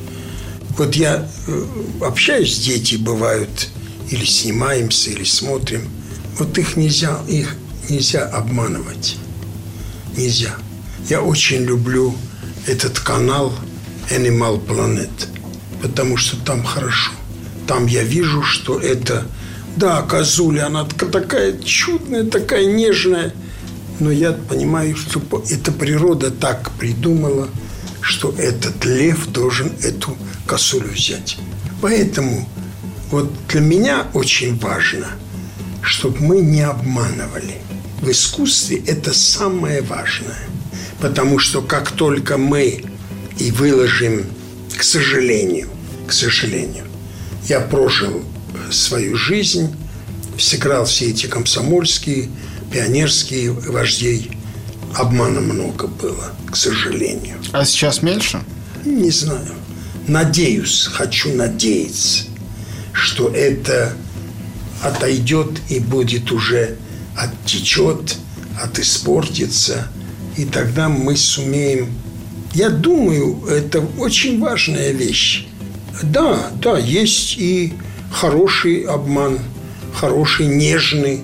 Вот 0.78 0.94
я 0.94 1.28
э, 1.46 1.64
общаюсь, 2.00 2.58
дети 2.58 2.94
бывают, 2.96 3.68
или 4.08 4.24
снимаемся, 4.24 5.11
или 5.11 5.24
смотрим. 5.24 5.90
Вот 6.38 6.56
их 6.56 6.74
нельзя, 6.78 7.20
их 7.28 7.54
нельзя 7.90 8.24
обманывать. 8.24 9.16
Нельзя. 10.16 10.54
Я 11.11 11.20
очень 11.20 11.64
люблю 11.64 12.14
этот 12.66 12.98
канал 12.98 13.52
Animal 14.11 14.64
Planet, 14.64 15.11
потому 15.82 16.16
что 16.16 16.38
там 16.38 16.64
хорошо. 16.64 17.12
Там 17.66 17.85
я 17.87 18.02
вижу, 18.04 18.42
что 18.42 18.80
это... 18.80 19.26
Да, 19.76 20.00
козуля, 20.00 20.68
она 20.68 20.87
такая 20.87 21.58
чудная, 21.58 22.24
такая 22.24 22.64
нежная. 22.64 23.35
Но 24.00 24.11
я 24.11 24.32
понимаю, 24.32 24.96
что 24.96 25.20
эта 25.50 25.72
природа 25.72 26.30
так 26.30 26.70
придумала, 26.78 27.48
что 28.02 28.34
этот 28.36 28.84
лев 28.84 29.28
должен 29.28 29.72
эту 29.82 30.16
косулю 30.46 30.88
взять. 30.88 31.38
Поэтому 31.80 32.48
вот 33.10 33.32
для 33.48 33.60
меня 33.60 34.06
очень 34.12 34.58
важно, 34.58 35.08
чтобы 35.82 36.20
мы 36.20 36.40
не 36.40 36.62
обманывали. 36.62 37.58
В 38.00 38.10
искусстве 38.10 38.82
это 38.86 39.14
самое 39.14 39.80
важное. 39.82 40.48
Потому 41.00 41.38
что 41.38 41.62
как 41.62 41.90
только 41.92 42.36
мы 42.36 42.84
и 43.38 43.50
выложим, 43.50 44.26
к 44.76 44.82
сожалению, 44.82 45.68
к 46.06 46.12
сожалению, 46.12 46.84
я 47.48 47.60
прожил 47.60 48.22
свою 48.70 49.16
жизнь, 49.16 49.74
сыграл 50.38 50.84
все 50.84 51.10
эти 51.10 51.26
комсомольские, 51.26 52.28
пионерские 52.72 53.52
вождей. 53.52 54.30
Обмана 54.94 55.40
много 55.40 55.87
было, 55.87 56.33
к 56.50 56.57
сожалению. 56.57 57.38
А 57.52 57.64
сейчас 57.64 58.02
меньше? 58.02 58.42
Не 58.85 59.11
знаю. 59.11 59.55
Надеюсь, 60.07 60.88
хочу 60.92 61.33
надеяться, 61.35 62.24
что 62.92 63.28
это 63.28 63.94
отойдет 64.83 65.61
и 65.68 65.78
будет 65.78 66.33
уже 66.33 66.76
оттечет, 67.16 68.16
отиспортится, 68.61 69.88
и 70.37 70.44
тогда 70.44 70.88
мы 70.88 71.16
сумеем. 71.16 71.92
Я 72.55 72.68
думаю, 72.68 73.46
это 73.46 73.81
очень 73.98 74.40
важная 74.40 74.90
вещь. 74.90 75.46
Да, 76.02 76.50
да, 76.61 76.78
есть 76.78 77.37
и 77.38 77.74
хороший 78.11 78.83
обман, 78.83 79.38
хороший, 79.94 80.46
нежный, 80.46 81.20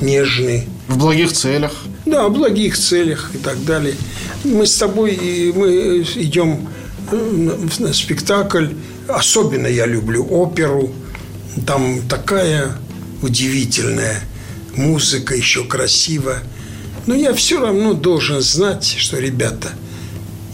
нежный. 0.00 0.66
В 0.88 0.98
благих 0.98 1.32
целях. 1.32 1.72
Да, 2.10 2.28
в 2.28 2.32
благих 2.32 2.76
целях 2.76 3.30
и 3.34 3.38
так 3.38 3.64
далее. 3.64 3.94
Мы 4.42 4.66
с 4.66 4.76
тобой, 4.76 5.52
мы 5.54 6.04
идем 6.16 6.68
на 7.78 7.92
спектакль. 7.92 8.68
Особенно 9.06 9.68
я 9.68 9.86
люблю 9.86 10.26
оперу. 10.28 10.92
Там 11.66 12.00
такая 12.08 12.76
удивительная 13.22 14.20
музыка, 14.74 15.36
еще 15.36 15.64
красиво. 15.64 16.38
Но 17.06 17.14
я 17.14 17.32
все 17.32 17.60
равно 17.60 17.94
должен 17.94 18.40
знать, 18.40 18.96
что, 18.98 19.18
ребята, 19.18 19.68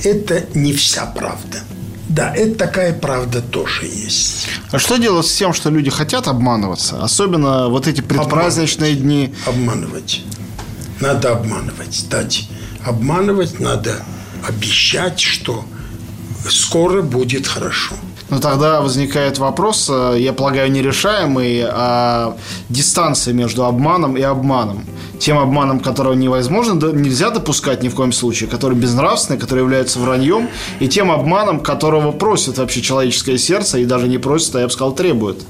это 0.04 0.44
не 0.54 0.74
вся 0.74 1.06
правда. 1.06 1.62
Да, 2.08 2.34
это 2.34 2.54
такая 2.54 2.92
правда 2.92 3.40
тоже 3.40 3.86
есть. 3.86 4.46
А 4.70 4.78
что 4.78 4.96
делать 4.96 5.26
с 5.26 5.34
тем, 5.34 5.52
что 5.52 5.70
люди 5.70 5.90
хотят 5.90 6.28
обманываться? 6.28 7.02
Особенно 7.02 7.68
вот 7.68 7.88
эти 7.88 8.00
предпраздничные 8.00 8.92
обманывать. 8.92 9.02
дни. 9.02 9.34
Обманывать. 9.46 10.22
Надо 11.00 11.32
обманывать. 11.32 12.06
Дать. 12.08 12.48
Обманывать 12.84 13.60
надо 13.60 14.02
обещать, 14.46 15.20
что 15.20 15.64
скоро 16.48 17.02
будет 17.02 17.46
хорошо. 17.46 17.94
Но 18.28 18.40
тогда 18.40 18.80
возникает 18.80 19.38
вопрос, 19.38 19.88
э, 19.88 20.16
я 20.18 20.32
полагаю, 20.32 20.70
нерешаемый, 20.72 21.64
а 21.64 22.36
дистанция 22.68 23.32
между 23.34 23.64
обманом 23.64 24.16
и 24.16 24.22
обманом. 24.22 24.84
Тем 25.20 25.38
обманом, 25.38 25.78
которого 25.78 26.14
невозможно, 26.14 26.74
нельзя 26.92 27.30
допускать 27.30 27.84
ни 27.84 27.88
в 27.88 27.94
коем 27.94 28.12
случае, 28.12 28.50
который 28.50 28.76
безнравственный, 28.76 29.38
который 29.38 29.60
является 29.60 30.00
враньем, 30.00 30.48
и 30.80 30.88
тем 30.88 31.12
обманом, 31.12 31.60
которого 31.60 32.10
просит 32.10 32.58
вообще 32.58 32.82
человеческое 32.82 33.38
сердце, 33.38 33.78
и 33.78 33.84
даже 33.84 34.08
не 34.08 34.18
просит, 34.18 34.56
а 34.56 34.60
я 34.60 34.66
бы 34.66 34.72
сказал, 34.72 34.92
требует. 34.92 35.44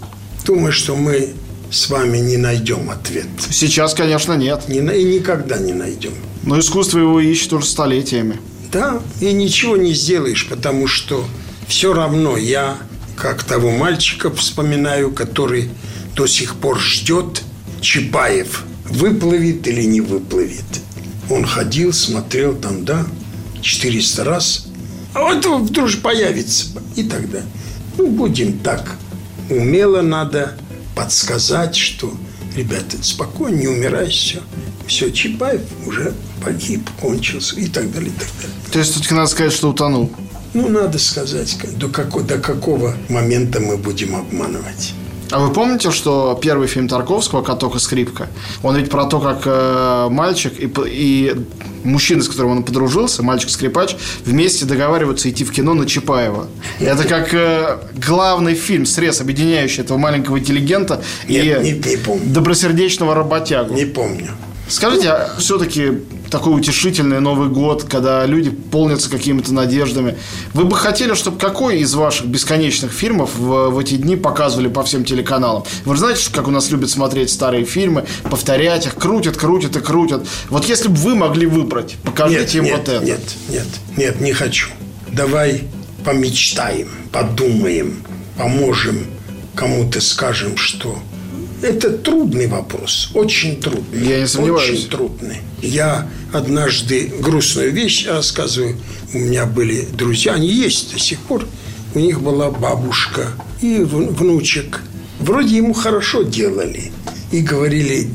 Думаю, 0.45 0.73
что 0.73 0.95
мы 0.97 1.35
с 1.71 1.89
вами 1.89 2.19
не 2.19 2.37
найдем 2.37 2.91
ответ. 2.91 3.27
Сейчас, 3.51 3.95
конечно, 3.95 4.35
нет. 4.35 4.69
Не, 4.69 4.79
и 4.79 5.05
никогда 5.05 5.59
не 5.59 5.73
найдем. 5.73 6.13
Но 6.43 6.59
искусство 6.59 6.99
его 6.99 7.21
ищет 7.21 7.53
уже 7.53 7.67
столетиями. 7.67 8.39
Да, 8.71 9.01
и 9.21 9.33
ничего 9.33 9.77
не 9.77 9.95
сделаешь, 9.95 10.47
потому 10.49 10.87
что 10.87 11.25
все 11.67 11.93
равно 11.93 12.37
я, 12.37 12.77
как 13.17 13.45
того 13.45 13.71
мальчика 13.71 14.31
вспоминаю, 14.31 15.13
который 15.13 15.71
до 16.15 16.27
сих 16.27 16.57
пор 16.57 16.79
ждет 16.79 17.43
Чапаев, 17.81 18.65
выплывет 18.85 19.67
или 19.67 19.83
не 19.83 20.01
выплывет. 20.01 20.65
Он 21.29 21.45
ходил, 21.45 21.93
смотрел 21.93 22.55
там, 22.55 22.85
да, 22.85 23.07
400 23.61 24.25
раз, 24.25 24.67
а 25.17 25.23
вот 25.23 25.47
вдруг 25.47 25.91
появится 26.03 26.67
и 26.95 27.03
тогда. 27.03 27.41
Ну, 27.97 28.09
будем 28.09 28.59
так. 28.59 28.97
Умело 29.49 30.03
надо 30.03 30.57
подсказать, 30.97 31.77
что, 31.77 32.13
ребята, 32.57 32.97
спокойно, 33.03 33.57
не 33.57 33.69
умирай, 33.69 34.09
все. 34.09 34.41
Все, 34.89 35.13
Чапаев 35.13 35.61
уже 35.85 36.15
погиб, 36.43 36.89
кончился 37.01 37.57
и 37.57 37.69
так 37.69 37.93
далее, 37.93 38.11
и 38.11 38.19
так 38.19 38.29
далее. 38.41 38.57
То 38.73 38.79
есть, 38.79 38.93
все-таки 38.93 39.15
надо 39.15 39.27
сказать, 39.29 39.53
что 39.53 39.69
утонул? 39.71 40.11
Ну, 40.55 40.69
надо 40.69 40.99
сказать, 40.99 41.57
до, 41.77 41.89
какого, 41.89 42.25
до 42.25 42.39
какого 42.39 42.97
момента 43.09 43.61
мы 43.61 43.77
будем 43.77 44.17
обманывать. 44.17 44.95
А 45.31 45.39
вы 45.39 45.53
помните, 45.53 45.91
что 45.91 46.39
первый 46.41 46.69
фильм 46.69 46.89
Тарковского 46.89 47.43
«Каток 47.43 47.77
и 47.77 47.79
скрипка», 47.79 48.29
он 48.63 48.77
ведь 48.77 48.91
про 48.91 49.07
то, 49.07 49.21
как 49.21 49.43
э, 49.45 50.09
мальчик 50.11 50.53
и, 50.59 50.71
и 50.87 51.35
мужчина, 51.85 52.23
с 52.23 52.29
которым 52.29 52.53
он 52.53 52.63
подружился, 52.63 53.23
мальчик-скрипач, 53.23 53.97
вместе 54.25 54.65
договариваются 54.65 55.29
идти 55.31 55.45
в 55.45 55.53
кино 55.53 55.75
на 55.75 55.87
Чапаева. 55.87 56.49
Это 56.81 57.05
как 57.05 57.35
э, 57.35 57.79
главный 58.07 58.55
фильм, 58.55 58.87
срез, 58.87 59.21
объединяющий 59.21 59.83
этого 59.83 59.99
маленького 59.99 60.39
интеллигента 60.39 61.03
Нет, 61.29 61.65
и 61.65 61.73
не, 61.73 61.73
не 61.73 62.33
добросердечного 62.33 63.15
работягу. 63.15 63.75
Не 63.75 63.85
помню. 63.85 64.31
Скажите, 64.69 65.11
а 65.11 65.37
все-таки 65.39 65.93
такой 66.31 66.59
утешительный 66.59 67.21
Новый 67.21 67.49
год, 67.49 67.85
когда 67.85 68.27
люди 68.27 68.51
полнятся 68.51 69.09
какими-то 69.09 69.55
надеждами. 69.55 70.19
Вы 70.55 70.65
бы 70.65 70.77
хотели, 70.77 71.15
чтобы 71.15 71.39
какой 71.39 71.79
из 71.79 71.95
ваших 71.95 72.27
бесконечных 72.27 72.91
фильмов 72.91 73.37
в, 73.37 73.71
в 73.71 73.79
эти 73.79 73.95
дни 73.95 74.17
показывали 74.17 74.69
по 74.69 74.83
всем 74.83 75.05
телеканалам? 75.05 75.65
Вы 75.85 75.95
же 75.95 76.01
знаете, 76.01 76.29
как 76.33 76.49
у 76.49 76.51
нас 76.51 76.71
любят 76.71 76.91
смотреть 76.91 77.31
старые 77.31 77.65
фильмы, 77.65 78.07
повторять 78.29 78.87
их, 78.87 78.97
крутят, 78.97 79.37
крутят 79.37 79.77
и 79.77 79.81
крутят. 79.81 80.27
Вот 80.51 80.65
если 80.65 80.89
бы 80.89 80.97
вы 80.97 81.15
могли 81.15 81.47
выбрать, 81.47 81.97
покажите 82.03 82.41
нет, 82.41 82.55
им 82.55 82.65
нет, 82.65 82.79
вот 82.79 82.89
это. 82.89 83.05
Нет, 83.05 83.21
нет, 83.49 83.67
нет, 83.97 84.21
не 84.21 84.33
хочу. 84.33 84.71
Давай 85.13 85.63
помечтаем, 86.05 86.89
подумаем, 87.13 88.03
поможем 88.37 89.07
кому-то, 89.55 90.01
скажем, 90.01 90.57
что 90.57 90.99
это 91.63 91.91
трудный 91.91 92.47
вопрос, 92.47 93.11
очень 93.15 93.61
трудный. 93.61 94.07
Я 94.07 94.21
не 94.21 94.27
сомневаюсь. 94.27 94.71
Очень 94.71 94.91
трудный. 94.91 95.37
Я 95.63 96.09
однажды 96.33 97.13
грустную 97.21 97.73
вещь 97.73 98.07
рассказываю. 98.07 98.77
У 99.13 99.19
меня 99.19 99.47
были 99.47 99.87
друзья, 99.93 100.35
они 100.35 100.49
есть 100.49 100.93
до 100.93 100.99
сих 100.99 101.19
пор. 101.21 101.47
У 101.95 101.99
них 101.99 102.21
была 102.21 102.51
бабушка 102.51 103.29
и 103.63 103.79
внучек. 103.79 104.83
Вроде 105.19 105.57
ему 105.57 105.73
хорошо 105.73 106.23
делали. 106.23 106.93
И 107.33 107.41
говорили, 107.41 108.09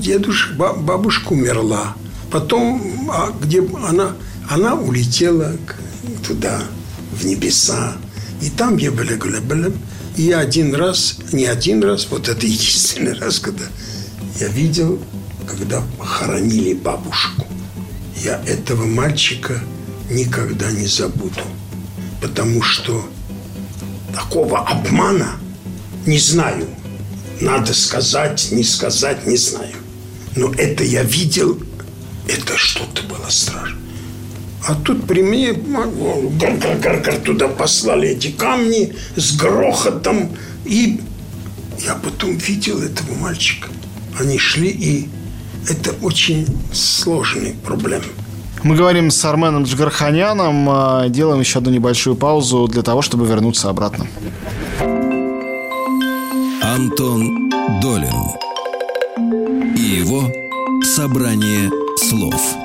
дедушка, 0.00 0.72
бабушка 0.72 1.32
умерла. 1.32 1.94
Потом, 2.30 3.10
а 3.10 3.32
где 3.40 3.62
она? 3.86 4.12
Она 4.48 4.74
улетела 4.74 5.52
туда, 6.26 6.62
в 7.12 7.24
небеса. 7.24 7.96
И 8.40 8.50
там 8.50 8.76
я 8.78 8.90
были, 8.90 9.14
были, 9.14 9.72
и 10.16 10.32
один 10.32 10.74
раз, 10.74 11.16
не 11.32 11.46
один 11.46 11.82
раз, 11.82 12.06
вот 12.10 12.28
это 12.28 12.46
единственный 12.46 13.14
раз, 13.14 13.38
когда 13.38 13.64
я 14.38 14.48
видел, 14.48 15.00
когда 15.46 15.82
хоронили 15.98 16.74
бабушку. 16.74 17.46
Я 18.22 18.42
этого 18.46 18.86
мальчика 18.86 19.60
никогда 20.10 20.70
не 20.70 20.86
забуду. 20.86 21.40
Потому 22.20 22.62
что 22.62 23.08
такого 24.14 24.58
обмана 24.58 25.36
не 26.06 26.18
знаю. 26.18 26.66
надо 27.40 27.72
сказать, 27.72 28.48
не 28.52 28.64
сказать, 28.64 29.26
не 29.26 29.36
знаю. 29.36 29.76
Но 30.36 30.52
это 30.52 30.84
я 30.84 31.02
видел, 31.02 31.58
это 32.28 32.56
что-то 32.56 33.02
было 33.02 33.28
страшно. 33.28 33.78
А 34.66 34.74
тут 34.74 35.06
при 35.06 35.22
мне 35.22 35.52
гар-гар-гар 35.52 37.16
туда 37.16 37.48
послали 37.48 38.08
эти 38.10 38.30
камни 38.30 38.92
с 39.16 39.36
грохотом. 39.36 40.30
И 40.64 41.00
я 41.84 41.94
потом 41.94 42.36
видел 42.36 42.82
этого 42.82 43.14
мальчика. 43.14 43.68
Они 44.18 44.38
шли, 44.38 44.68
и 44.68 45.08
это 45.68 45.94
очень 46.02 46.46
сложный 46.72 47.54
проблем. 47.64 48.02
Мы 48.62 48.76
говорим 48.76 49.10
с 49.10 49.24
Арменом 49.24 49.64
Джигарханяном, 49.64 50.68
а, 50.68 51.08
делаем 51.08 51.40
еще 51.40 51.60
одну 51.60 51.70
небольшую 51.70 52.14
паузу 52.14 52.68
для 52.68 52.82
того, 52.82 53.00
чтобы 53.00 53.26
вернуться 53.26 53.70
обратно. 53.70 54.06
Антон 56.62 57.50
Долин 57.80 58.14
и 59.76 59.80
его 59.80 60.30
собрание 60.84 61.70
слов. 61.96 62.59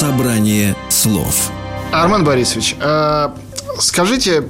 Собрание 0.00 0.74
слов. 0.88 1.50
Армен 1.92 2.24
Борисович, 2.24 2.74
а, 2.80 3.34
скажите, 3.80 4.44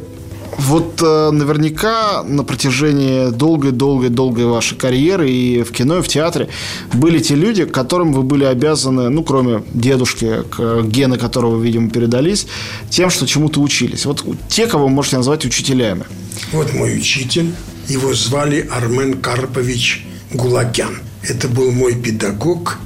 вот 0.58 1.02
э, 1.02 1.30
наверняка 1.32 2.22
на 2.22 2.44
протяжении 2.44 3.30
долгой-долгой-долгой 3.30 4.44
вашей 4.44 4.78
карьеры 4.78 5.28
и 5.28 5.64
в 5.64 5.72
кино, 5.72 5.98
и 5.98 6.02
в 6.02 6.08
театре 6.08 6.50
были 6.92 7.18
те 7.18 7.34
люди, 7.34 7.64
которым 7.64 8.12
вы 8.12 8.22
были 8.22 8.44
обязаны, 8.44 9.08
ну, 9.08 9.24
кроме 9.24 9.64
дедушки, 9.74 10.44
к, 10.48 10.82
гены 10.84 11.18
которого, 11.18 11.60
видимо, 11.60 11.90
передались, 11.90 12.46
тем, 12.88 13.10
что 13.10 13.26
чему-то 13.26 13.60
учились. 13.60 14.06
Вот 14.06 14.24
те, 14.48 14.68
кого 14.68 14.84
вы 14.84 14.90
можете 14.90 15.16
назвать 15.16 15.44
учителями. 15.44 16.04
Вот 16.52 16.72
мой 16.74 16.96
учитель. 16.96 17.52
Его 17.88 18.14
звали 18.14 18.68
Армен 18.70 19.20
Карпович 19.20 20.06
Гулагян. 20.32 20.98
Это 21.24 21.48
был 21.48 21.72
мой 21.72 21.96
педагог 21.96 22.78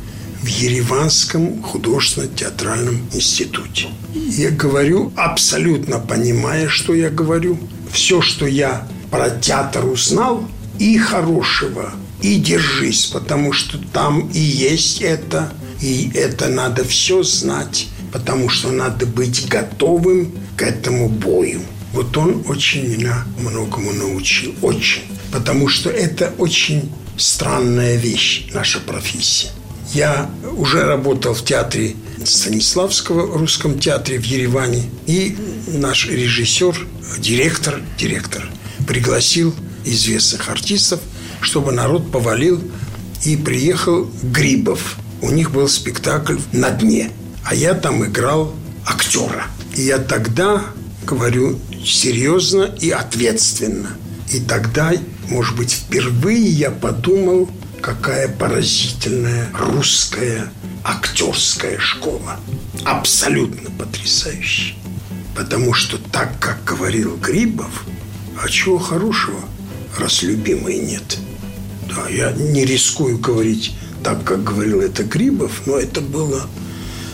в 0.45 0.47
Ереванском 0.47 1.63
художественно-театральном 1.63 3.09
институте. 3.15 3.89
Я 4.15 4.51
говорю, 4.51 5.11
абсолютно 5.17 5.99
понимая, 5.99 6.69
что 6.69 6.93
я 6.93 7.09
говорю. 7.09 7.59
Все, 7.91 8.21
что 8.21 8.47
я 8.47 8.87
про 9.11 9.31
театр 9.31 9.87
узнал, 9.87 10.47
и 10.79 10.99
хорошего, 10.99 11.93
и 12.21 12.37
держись, 12.37 13.07
потому 13.07 13.55
что 13.55 13.79
там 13.79 14.29
и 14.35 14.39
есть 14.39 15.01
это, 15.01 15.51
и 15.81 16.11
это 16.15 16.49
надо 16.49 16.85
все 16.85 17.23
знать, 17.23 17.87
потому 18.13 18.51
что 18.51 18.71
надо 18.71 19.07
быть 19.07 19.49
готовым 19.49 20.31
к 20.59 20.63
этому 20.63 21.09
бою. 21.09 21.63
Вот 21.95 22.15
он 22.19 22.45
очень 22.49 22.87
меня 22.87 23.25
многому 23.39 23.95
научил, 23.95 24.55
очень. 24.61 25.05
Потому 25.33 25.69
что 25.69 25.89
это 25.89 26.35
очень 26.37 26.93
странная 27.17 27.97
вещь, 27.97 28.49
наша 28.53 28.81
профессия. 28.81 29.49
Я 29.93 30.31
уже 30.57 30.85
работал 30.85 31.35
в 31.35 31.45
театре 31.45 31.95
Станиславского, 32.25 33.27
в 33.27 33.37
русском 33.37 33.79
театре 33.79 34.19
в 34.19 34.25
Ереване. 34.25 34.85
И 35.07 35.37
наш 35.69 36.09
режиссер, 36.09 36.87
директор, 37.19 37.81
директор 37.99 38.49
пригласил 38.87 39.55
известных 39.85 40.49
артистов, 40.49 41.01
чтобы 41.41 41.73
народ 41.73 42.11
повалил 42.11 42.63
и 43.25 43.37
приехал 43.37 44.11
Грибов. 44.23 44.97
У 45.21 45.31
них 45.31 45.51
был 45.53 45.69
спектакль 45.69 46.39
«На 46.53 46.71
дне», 46.71 47.11
а 47.45 47.55
я 47.55 47.75
там 47.75 48.05
играл 48.05 48.55
актера. 48.87 49.47
И 49.77 49.83
я 49.83 49.99
тогда 49.99 50.65
говорю 51.07 51.59
серьезно 51.85 52.75
и 52.81 52.91
ответственно. 52.91 53.91
И 54.33 54.41
тогда, 54.41 54.93
может 55.29 55.57
быть, 55.57 55.73
впервые 55.73 56.47
я 56.47 56.71
подумал– 56.71 57.51
какая 57.85 58.29
поразительная 58.29 59.47
русская 59.53 60.51
актерская 60.85 61.79
школа. 61.79 62.41
Абсолютно 62.83 63.71
потрясающая. 63.73 64.75
Потому 65.37 65.75
что 65.75 65.99
так, 65.99 66.39
как 66.41 66.65
говорил 66.65 67.19
Грибов, 67.19 67.85
а 68.43 68.49
чего 68.49 68.79
хорошего, 68.79 69.39
раз 69.99 70.23
любимой 70.23 70.79
нет. 70.79 71.19
Да, 71.87 72.09
я 72.09 72.33
не 72.33 72.65
рискую 72.65 73.19
говорить 73.19 73.77
так, 74.03 74.25
как 74.25 74.43
говорил 74.43 74.81
это 74.81 75.05
Грибов, 75.05 75.67
но 75.67 75.77
это 75.77 76.01
было... 76.01 76.49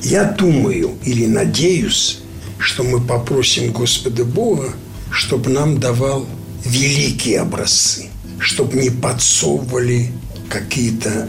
Я 0.05 0.23
думаю 0.23 0.97
или 1.05 1.27
надеюсь, 1.27 2.21
что 2.59 2.85
мы 2.85 3.01
попросим 3.01 3.73
Господа 3.73 4.25
Бога, 4.25 4.73
чтобы 5.11 5.51
нам 5.51 5.81
давал 5.81 6.29
великие 6.65 7.41
образцы, 7.41 8.07
чтобы 8.39 8.77
не 8.77 8.91
подсовывали 8.91 10.13
какие-то 10.51 11.29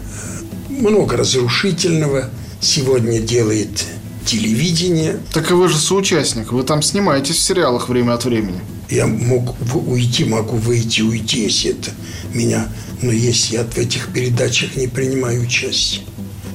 э, 0.68 0.72
много 0.72 1.16
разрушительного 1.16 2.30
сегодня 2.60 3.20
делает 3.20 3.86
телевидение. 4.26 5.18
Так 5.32 5.50
и 5.50 5.54
вы 5.54 5.68
же 5.68 5.78
соучастник, 5.78 6.52
вы 6.52 6.62
там 6.62 6.82
снимаетесь 6.82 7.36
в 7.36 7.40
сериалах 7.40 7.88
время 7.88 8.14
от 8.14 8.24
времени. 8.24 8.60
Я 8.90 9.06
мог 9.06 9.56
уйти, 9.74 10.24
могу 10.24 10.56
выйти, 10.56 11.00
уйти, 11.00 11.44
если 11.44 11.70
это 11.70 11.90
меня... 12.34 12.68
Но 13.00 13.10
если 13.10 13.56
я 13.56 13.64
в 13.64 13.76
этих 13.78 14.12
передачах 14.12 14.76
не 14.76 14.86
принимаю 14.86 15.42
участие. 15.42 16.02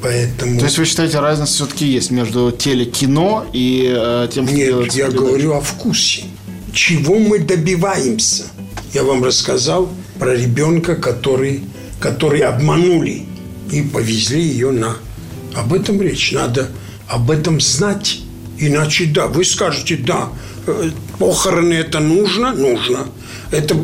Поэтому... 0.01 0.59
То 0.59 0.65
есть 0.65 0.77
вы 0.77 0.85
считаете, 0.85 1.19
разница 1.19 1.51
все-таки 1.51 1.85
есть 1.85 2.09
между 2.09 2.53
телекино 2.53 3.45
и 3.51 3.93
э, 3.93 4.29
тем, 4.31 4.47
что 4.47 4.55
Нет, 4.55 4.93
я 4.93 5.09
говорю 5.09 5.55
о 5.55 5.59
вкусе. 5.59 6.23
Чего 6.71 7.19
мы 7.19 7.39
добиваемся? 7.39 8.45
Я 8.93 9.03
вам 9.03 9.25
рассказал 9.25 9.89
про 10.19 10.35
ребенка, 10.35 10.95
который 10.95 11.63
которые 11.99 12.45
обманули 12.45 13.25
и 13.71 13.81
повезли 13.81 14.41
ее 14.41 14.71
на... 14.71 14.97
Об 15.55 15.73
этом 15.73 16.01
речь. 16.01 16.31
Надо 16.31 16.69
об 17.07 17.31
этом 17.31 17.59
знать. 17.59 18.19
Иначе, 18.59 19.05
да, 19.05 19.27
вы 19.27 19.45
скажете, 19.45 19.97
да, 19.97 20.29
э, 20.65 20.91
похороны 21.19 21.73
это 21.73 21.99
нужно? 21.99 22.53
Нужно. 22.53 23.07
Это 23.51 23.75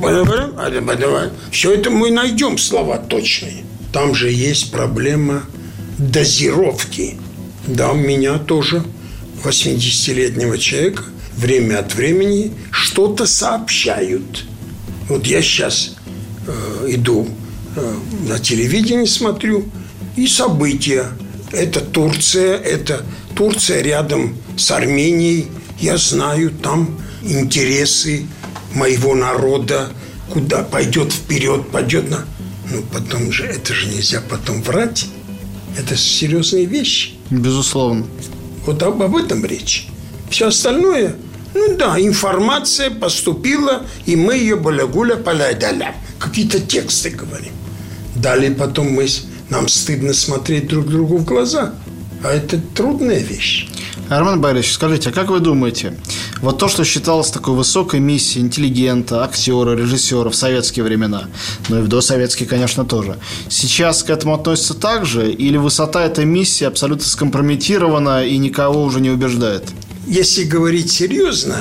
все 1.51 1.74
это 1.74 1.89
мы 1.89 2.11
найдем 2.11 2.57
слова 2.57 2.97
точные. 2.97 3.64
Там 3.91 4.14
же 4.14 4.32
есть 4.32 4.72
проблема 4.72 5.43
дозировки. 5.97 7.18
Да, 7.68 7.91
у 7.91 7.95
меня 7.95 8.38
тоже 8.39 8.84
80-летнего 9.43 10.57
человека 10.57 11.03
время 11.38 11.80
от 11.80 11.95
времени 11.95 12.53
что-то 12.72 13.26
сообщают. 13.26 14.45
Вот 15.07 15.26
я 15.28 15.41
сейчас 15.41 15.95
э, 16.47 16.86
иду 16.89 17.28
Э, 17.28 17.43
на 18.28 18.39
телевидении 18.39 19.05
смотрю, 19.05 19.65
и 20.15 20.28
события. 20.28 21.07
Это 21.51 21.82
Турция, 21.82 22.57
это 22.57 23.03
Турция 23.36 23.82
рядом 23.82 24.38
с 24.57 24.71
Арменией. 24.71 25.47
Я 25.80 25.97
знаю, 25.97 26.51
там 26.51 26.99
интересы 27.24 28.26
моего 28.74 29.15
народа, 29.15 29.89
куда 30.30 30.63
пойдет 30.63 31.11
вперед, 31.11 31.69
пойдет 31.69 32.09
на... 32.09 32.26
Ну, 32.71 32.82
потом 32.91 33.32
же, 33.32 33.45
это 33.45 33.74
же 33.74 33.88
нельзя 33.88 34.21
потом 34.28 34.61
врать. 34.63 35.05
Это 35.78 35.95
серьезные 35.95 36.65
вещи. 36.65 37.13
Безусловно. 37.30 38.05
Вот 38.65 38.82
об, 38.82 39.01
об 39.01 39.15
этом 39.15 39.45
речь. 39.45 39.88
Все 40.30 40.47
остальное, 40.47 41.15
ну 41.53 41.76
да, 41.78 41.99
информация 41.99 42.89
поступила, 42.89 43.86
и 44.05 44.15
мы 44.15 44.36
ее 44.36 44.55
балягуля 44.55 45.15
полядаля. 45.15 45.95
Какие-то 46.19 46.59
тексты 46.59 47.09
говорим. 47.09 47.51
Далее 48.24 48.51
потом 48.51 48.88
мы, 48.93 49.05
нам 49.49 49.67
стыдно 49.67 50.13
смотреть 50.13 50.69
друг 50.69 50.88
другу 50.88 51.17
в 51.17 51.26
глаза. 51.26 51.74
А 52.24 52.32
это 52.32 52.57
трудная 52.74 53.19
вещь. 53.19 53.67
Армен 54.07 54.39
Борисович, 54.39 54.76
скажите, 54.76 55.09
а 55.09 55.11
как 55.11 55.30
вы 55.30 55.41
думаете, 55.41 55.97
вот 56.41 56.57
то, 56.57 56.69
что 56.69 56.86
считалось 56.86 57.32
такой 57.32 57.53
высокой 57.53 57.99
миссией 57.99 58.45
интеллигента, 58.45 59.26
актера, 59.26 59.76
режиссера 59.76 60.30
в 60.30 60.36
советские 60.36 60.86
времена, 60.86 61.26
ну 61.67 61.80
и 61.80 61.82
в 61.82 61.89
досоветские, 61.89 62.47
конечно, 62.47 62.86
тоже, 62.86 63.17
сейчас 63.49 64.03
к 64.03 64.09
этому 64.09 64.36
относится 64.36 64.74
так 64.74 65.05
же, 65.05 65.30
или 65.30 65.57
высота 65.57 66.05
этой 66.05 66.24
миссии 66.24 66.63
абсолютно 66.63 67.05
скомпрометирована 67.05 68.26
и 68.26 68.38
никого 68.38 68.84
уже 68.84 69.01
не 69.01 69.09
убеждает? 69.09 69.65
Если 70.07 70.45
говорить 70.45 70.89
серьезно, 70.89 71.57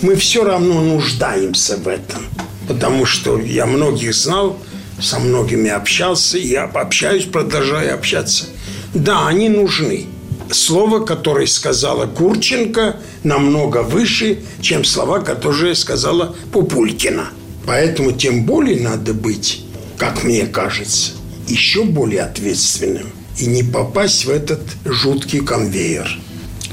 мы 0.00 0.16
все 0.16 0.42
равно 0.42 0.80
нуждаемся 0.80 1.76
в 1.76 1.86
этом. 1.86 2.22
Потому 2.66 3.04
что 3.04 3.38
я 3.38 3.66
многих 3.66 4.14
знал, 4.14 4.58
со 5.00 5.18
многими 5.18 5.70
общался, 5.70 6.38
и 6.38 6.54
общаюсь, 6.54 7.24
продолжаю 7.24 7.94
общаться. 7.94 8.46
Да, 8.94 9.28
они 9.28 9.48
нужны. 9.48 10.06
Слово, 10.50 11.00
которое 11.00 11.46
сказала 11.46 12.06
Курченко, 12.06 12.96
намного 13.22 13.82
выше, 13.82 14.38
чем 14.60 14.84
слова, 14.84 15.20
которые 15.20 15.74
сказала 15.74 16.34
Пупулькина. 16.52 17.28
Поэтому 17.66 18.12
тем 18.12 18.44
более 18.44 18.80
надо 18.80 19.12
быть 19.12 19.64
как 19.98 20.22
мне 20.22 20.46
кажется, 20.46 21.12
еще 21.48 21.84
более 21.84 22.22
ответственным 22.22 23.08
и 23.36 23.46
не 23.46 23.62
попасть 23.62 24.24
в 24.24 24.30
этот 24.30 24.60
жуткий 24.84 25.40
конвейер. 25.40 26.08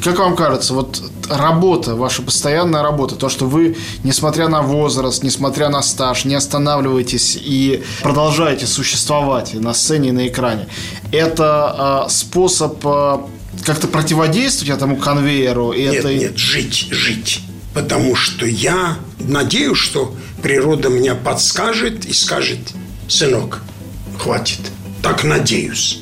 Как 0.03 0.19
вам 0.19 0.35
кажется, 0.35 0.73
вот 0.73 1.01
работа, 1.29 1.95
ваша 1.95 2.21
постоянная 2.21 2.83
работа, 2.83 3.15
то, 3.15 3.29
что 3.29 3.45
вы, 3.45 3.77
несмотря 4.03 4.47
на 4.47 4.61
возраст, 4.61 5.23
несмотря 5.23 5.69
на 5.69 5.81
стаж, 5.81 6.25
не 6.25 6.35
останавливаетесь 6.35 7.37
и 7.41 7.83
продолжаете 8.01 8.67
существовать 8.67 9.53
на 9.53 9.73
сцене 9.73 10.09
и 10.09 10.11
на 10.11 10.27
экране, 10.27 10.67
это 11.11 12.05
э, 12.07 12.09
способ 12.09 12.85
э, 12.85 13.17
как-то 13.63 13.87
противодействовать 13.87 14.75
этому 14.75 14.97
конвейеру? 14.97 15.71
И 15.71 15.83
нет, 15.83 15.95
этой... 15.95 16.17
нет, 16.17 16.37
жить, 16.37 16.87
жить. 16.91 17.41
Потому 17.73 18.15
что 18.15 18.45
я 18.45 18.97
надеюсь, 19.19 19.77
что 19.77 20.15
природа 20.41 20.89
меня 20.89 21.15
подскажет 21.15 22.05
и 22.05 22.13
скажет, 22.13 22.59
сынок, 23.07 23.61
хватит. 24.17 24.59
Так 25.01 25.23
надеюсь. 25.23 26.01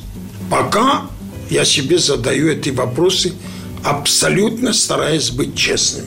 Пока 0.50 1.04
я 1.50 1.66
себе 1.66 1.98
задаю 1.98 2.50
эти 2.50 2.70
вопросы, 2.70 3.34
абсолютно 3.84 4.74
стараясь 4.74 5.30
быть 5.30 5.56
честным. 5.56 6.06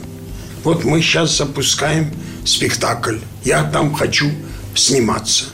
Вот 0.63 0.83
мы 0.83 1.01
сейчас 1.01 1.37
запускаем 1.37 2.11
спектакль. 2.45 3.17
Я 3.43 3.63
там 3.63 3.93
хочу 3.93 4.31
сниматься. 4.75 5.45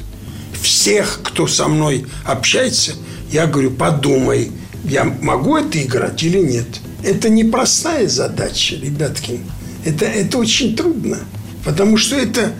Всех, 0.61 1.19
кто 1.23 1.47
со 1.47 1.67
мной 1.67 2.05
общается, 2.25 2.93
я 3.31 3.47
говорю, 3.47 3.71
подумай, 3.71 4.51
я 4.85 5.03
могу 5.03 5.57
это 5.57 5.81
играть 5.81 6.23
или 6.23 6.39
нет. 6.39 6.67
Это 7.03 7.29
непростая 7.29 8.07
задача, 8.07 8.75
ребятки. 8.75 9.39
Это, 9.83 10.05
это 10.05 10.37
очень 10.37 10.75
трудно. 10.75 11.19
Потому 11.65 11.97
что 11.97 12.15
это 12.15 12.53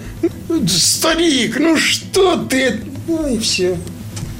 ну, 0.49 0.67
старик, 0.67 1.57
ну 1.59 1.77
что 1.77 2.37
ты? 2.37 2.81
Ну 3.07 3.27
и 3.27 3.37
все. 3.39 3.77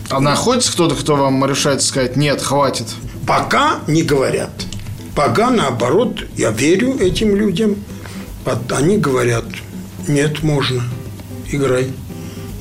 А 0.09 0.19
находится 0.19 0.71
кто-то, 0.71 0.95
кто 0.95 1.15
вам 1.15 1.45
решает 1.45 1.82
сказать, 1.82 2.15
нет, 2.15 2.41
хватит? 2.41 2.88
Пока 3.26 3.80
не 3.88 4.03
говорят. 4.03 4.51
Пока, 5.16 5.51
наоборот, 5.51 6.24
я 6.36 6.49
верю 6.51 6.97
этим 6.99 7.36
людям. 7.36 7.76
Они 8.70 8.97
говорят, 8.97 9.45
нет, 10.07 10.43
можно, 10.43 10.82
играй, 11.51 11.91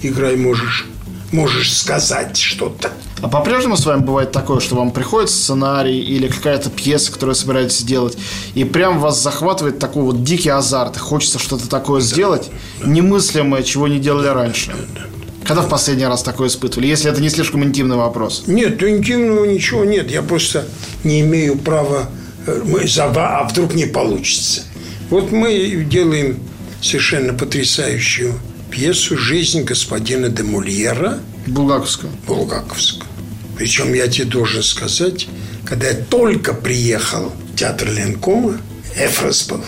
играй 0.02 0.36
можешь. 0.36 0.86
Можешь 1.32 1.74
сказать 1.74 2.36
что-то. 2.36 2.92
А 3.22 3.28
по-прежнему 3.28 3.76
с 3.76 3.86
вами 3.86 4.02
бывает 4.02 4.32
такое, 4.32 4.60
что 4.60 4.76
вам 4.76 4.90
приходит 4.90 5.30
сценарий 5.30 5.98
или 5.98 6.26
какая-то 6.26 6.68
пьеса, 6.70 7.10
которую 7.10 7.34
собираетесь 7.34 7.78
сделать, 7.78 8.18
и 8.54 8.64
прям 8.64 8.98
вас 8.98 9.22
захватывает 9.22 9.78
такой 9.78 10.02
вот 10.02 10.22
дикий 10.22 10.50
азарт, 10.50 10.98
хочется 10.98 11.38
что-то 11.38 11.68
такое 11.68 12.00
да, 12.00 12.06
сделать, 12.06 12.50
да. 12.80 12.88
немыслимое, 12.88 13.62
чего 13.62 13.88
не 13.88 13.98
делали 13.98 14.28
раньше. 14.28 14.72
Да, 14.72 15.00
да. 15.00 15.06
Когда 15.46 15.62
в 15.62 15.68
последний 15.68 16.06
раз 16.06 16.22
такое 16.22 16.48
испытывали, 16.48 16.86
если 16.86 17.10
это 17.10 17.20
не 17.20 17.30
слишком 17.30 17.64
интимный 17.64 17.96
вопрос? 17.96 18.44
Нет, 18.46 18.82
интимного 18.82 19.44
ничего 19.44 19.84
нет. 19.84 20.10
Я 20.10 20.22
просто 20.22 20.66
не 21.02 21.20
имею 21.20 21.56
права 21.56 22.08
э, 22.46 22.62
мы 22.64 22.84
а 22.96 23.48
вдруг 23.48 23.74
не 23.74 23.86
получится. 23.86 24.62
Вот 25.10 25.30
мы 25.30 25.86
делаем 25.88 26.38
совершенно 26.80 27.34
потрясающую 27.34 28.34
пьесу 28.70 29.16
«Жизнь 29.18 29.62
господина 29.62 30.28
де 30.28 30.42
Мольера». 30.42 31.20
Булгаковского. 31.46 32.10
Булгаковского. 32.26 33.06
Причем 33.56 33.92
я 33.92 34.08
тебе 34.08 34.26
должен 34.26 34.62
сказать, 34.62 35.28
когда 35.64 35.88
я 35.88 35.94
только 35.94 36.54
приехал 36.54 37.32
в 37.52 37.56
театр 37.56 37.90
Ленкома, 37.90 38.58
Эфрос 38.96 39.46
был. 39.46 39.62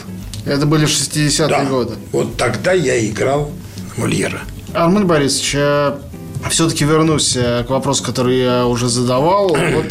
Это 0.46 0.66
были 0.66 0.86
60-е 0.86 1.48
да. 1.48 1.64
годы. 1.64 1.94
Вот 2.12 2.36
тогда 2.36 2.72
я 2.72 3.06
играл 3.06 3.52
Мольера. 3.96 4.40
Армен 4.72 5.06
Борисович, 5.06 5.54
я 5.54 5.98
все-таки 6.50 6.84
вернусь 6.84 7.36
э, 7.36 7.64
к 7.66 7.70
вопросу, 7.70 8.04
который 8.04 8.40
я 8.40 8.66
уже 8.66 8.88
задавал. 8.88 9.56
Вот, 9.74 9.86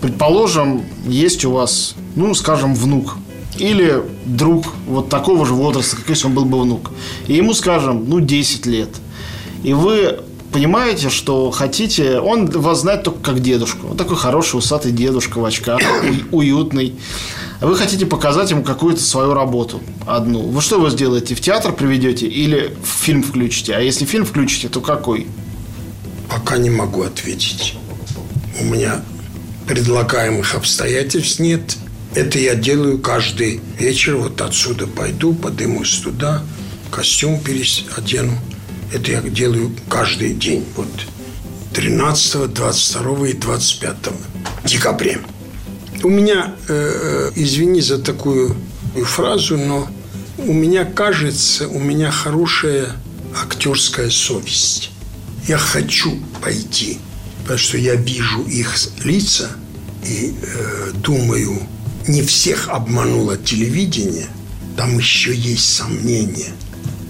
предположим, 0.00 0.84
есть 1.06 1.44
у 1.44 1.52
вас, 1.52 1.94
ну, 2.14 2.34
скажем, 2.34 2.74
внук 2.74 3.16
или 3.58 4.02
друг 4.26 4.66
вот 4.86 5.08
такого 5.08 5.46
же 5.46 5.54
возраста, 5.54 5.96
как 5.96 6.08
если 6.08 6.26
он 6.26 6.34
был 6.34 6.44
бы 6.44 6.60
внук. 6.60 6.90
И 7.26 7.34
ему, 7.34 7.54
скажем, 7.54 8.08
ну, 8.08 8.20
10 8.20 8.66
лет. 8.66 8.90
И 9.62 9.72
вы 9.72 10.20
понимаете, 10.52 11.10
что 11.10 11.50
хотите... 11.50 12.18
Он 12.18 12.46
вас 12.46 12.80
знает 12.80 13.02
только 13.02 13.20
как 13.20 13.40
дедушку. 13.40 13.88
Он 13.90 13.96
такой 13.96 14.16
хороший, 14.16 14.56
усатый 14.56 14.92
дедушка 14.92 15.38
в 15.38 15.44
очках, 15.44 15.80
уютный. 16.32 16.94
Вы 17.60 17.76
хотите 17.76 18.06
показать 18.06 18.50
ему 18.50 18.62
какую-то 18.62 19.00
свою 19.00 19.34
работу 19.34 19.80
одну. 20.06 20.40
Вы 20.40 20.60
что 20.60 20.78
вы 20.78 20.90
сделаете? 20.90 21.34
В 21.34 21.40
театр 21.40 21.72
приведете 21.72 22.26
или 22.26 22.76
в 22.82 22.86
фильм 22.86 23.22
включите? 23.22 23.74
А 23.74 23.80
если 23.80 24.04
фильм 24.04 24.24
включите, 24.24 24.68
то 24.68 24.80
какой? 24.80 25.26
Пока 26.28 26.58
не 26.58 26.70
могу 26.70 27.02
ответить. 27.02 27.74
У 28.60 28.64
меня 28.64 29.02
предлагаемых 29.66 30.54
обстоятельств 30.54 31.40
нет. 31.40 31.76
Это 32.14 32.38
я 32.38 32.54
делаю 32.54 32.98
каждый 32.98 33.60
вечер. 33.78 34.16
Вот 34.16 34.40
отсюда 34.40 34.86
пойду, 34.86 35.34
подымусь 35.34 36.00
туда, 36.00 36.42
костюм 36.90 37.40
переодену. 37.40 38.38
Это 38.92 39.12
я 39.12 39.20
делаю 39.20 39.72
каждый 39.88 40.34
день. 40.34 40.64
Вот 40.76 40.88
13, 41.74 42.52
22 42.54 43.28
и 43.28 43.32
25 43.34 43.96
декабря. 44.64 45.18
У 46.02 46.08
меня, 46.08 46.54
э, 46.68 47.30
э, 47.32 47.32
извини 47.36 47.80
за 47.80 47.98
такую 47.98 48.56
фразу, 49.04 49.58
но 49.58 49.88
у 50.38 50.52
меня 50.52 50.84
кажется, 50.84 51.68
у 51.68 51.78
меня 51.78 52.10
хорошая 52.10 52.92
актерская 53.34 54.10
совесть. 54.10 54.90
Я 55.48 55.58
хочу 55.58 56.18
пойти, 56.42 56.98
потому 57.46 57.58
что 57.58 57.78
я 57.78 57.94
вижу 57.94 58.42
их 58.42 58.74
лица 59.04 59.50
и 60.04 60.34
э, 60.40 60.90
думаю, 60.94 61.62
не 62.08 62.22
всех 62.22 62.68
обмануло 62.68 63.36
телевидение, 63.36 64.26
там 64.76 64.98
еще 64.98 65.34
есть 65.34 65.76
сомнения. 65.76 66.52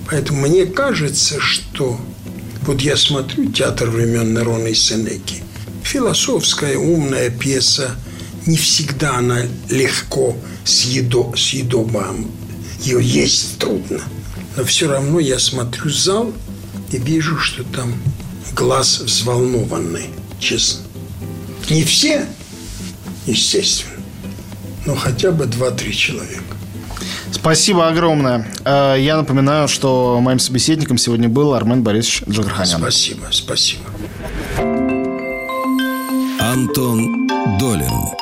Поэтому 0.09 0.47
мне 0.47 0.67
кажется, 0.67 1.41
что 1.41 1.99
вот 2.63 2.81
я 2.81 2.97
смотрю 2.97 3.51
театр 3.51 3.91
времен 3.91 4.35
Нерона 4.35 4.69
и 4.69 4.75
Сенеки, 4.75 5.43
философская 5.83 6.77
умная 6.77 7.31
пьеса– 7.31 7.97
не 8.47 8.57
всегда 8.57 9.17
она 9.17 9.43
легко 9.69 10.37
съедо, 10.65 11.33
съедоба. 11.37 12.15
Ее 12.81 13.03
есть 13.03 13.59
трудно. 13.59 14.01
Но 14.57 14.65
все 14.65 14.89
равно 14.89 15.19
я 15.19 15.39
смотрю 15.39 15.91
зал 15.91 16.33
и 16.93 16.99
вижу, 16.99 17.37
что 17.39 17.65
там 17.65 17.95
глаз 18.55 19.01
взволнованный, 19.01 20.11
честно. 20.39 20.85
Не 21.69 21.85
все, 21.85 22.27
естественно, 23.27 23.97
но 24.85 24.95
хотя 24.95 25.33
бы 25.33 25.47
два-три 25.47 25.95
человека. 25.95 26.43
Спасибо 27.33 27.89
огромное. 27.89 28.51
Э, 28.65 28.97
я 28.99 29.17
напоминаю, 29.17 29.69
что 29.69 30.21
моим 30.21 30.39
собеседником 30.39 30.99
сегодня 30.99 31.29
был 31.29 31.55
Армен 31.55 31.83
Борисович 31.83 32.23
Джигарханян. 32.29 32.81
Спасибо, 32.81 33.27
спасибо. 33.31 33.85
Антон 36.41 37.27
Долин 37.59 38.17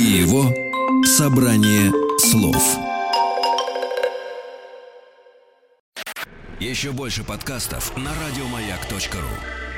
его 0.00 0.52
собрание 1.04 1.92
слов. 2.18 2.78
Еще 6.58 6.92
больше 6.92 7.24
подкастов 7.24 7.96
на 7.96 8.10
радиомаяк.ру 8.10 9.69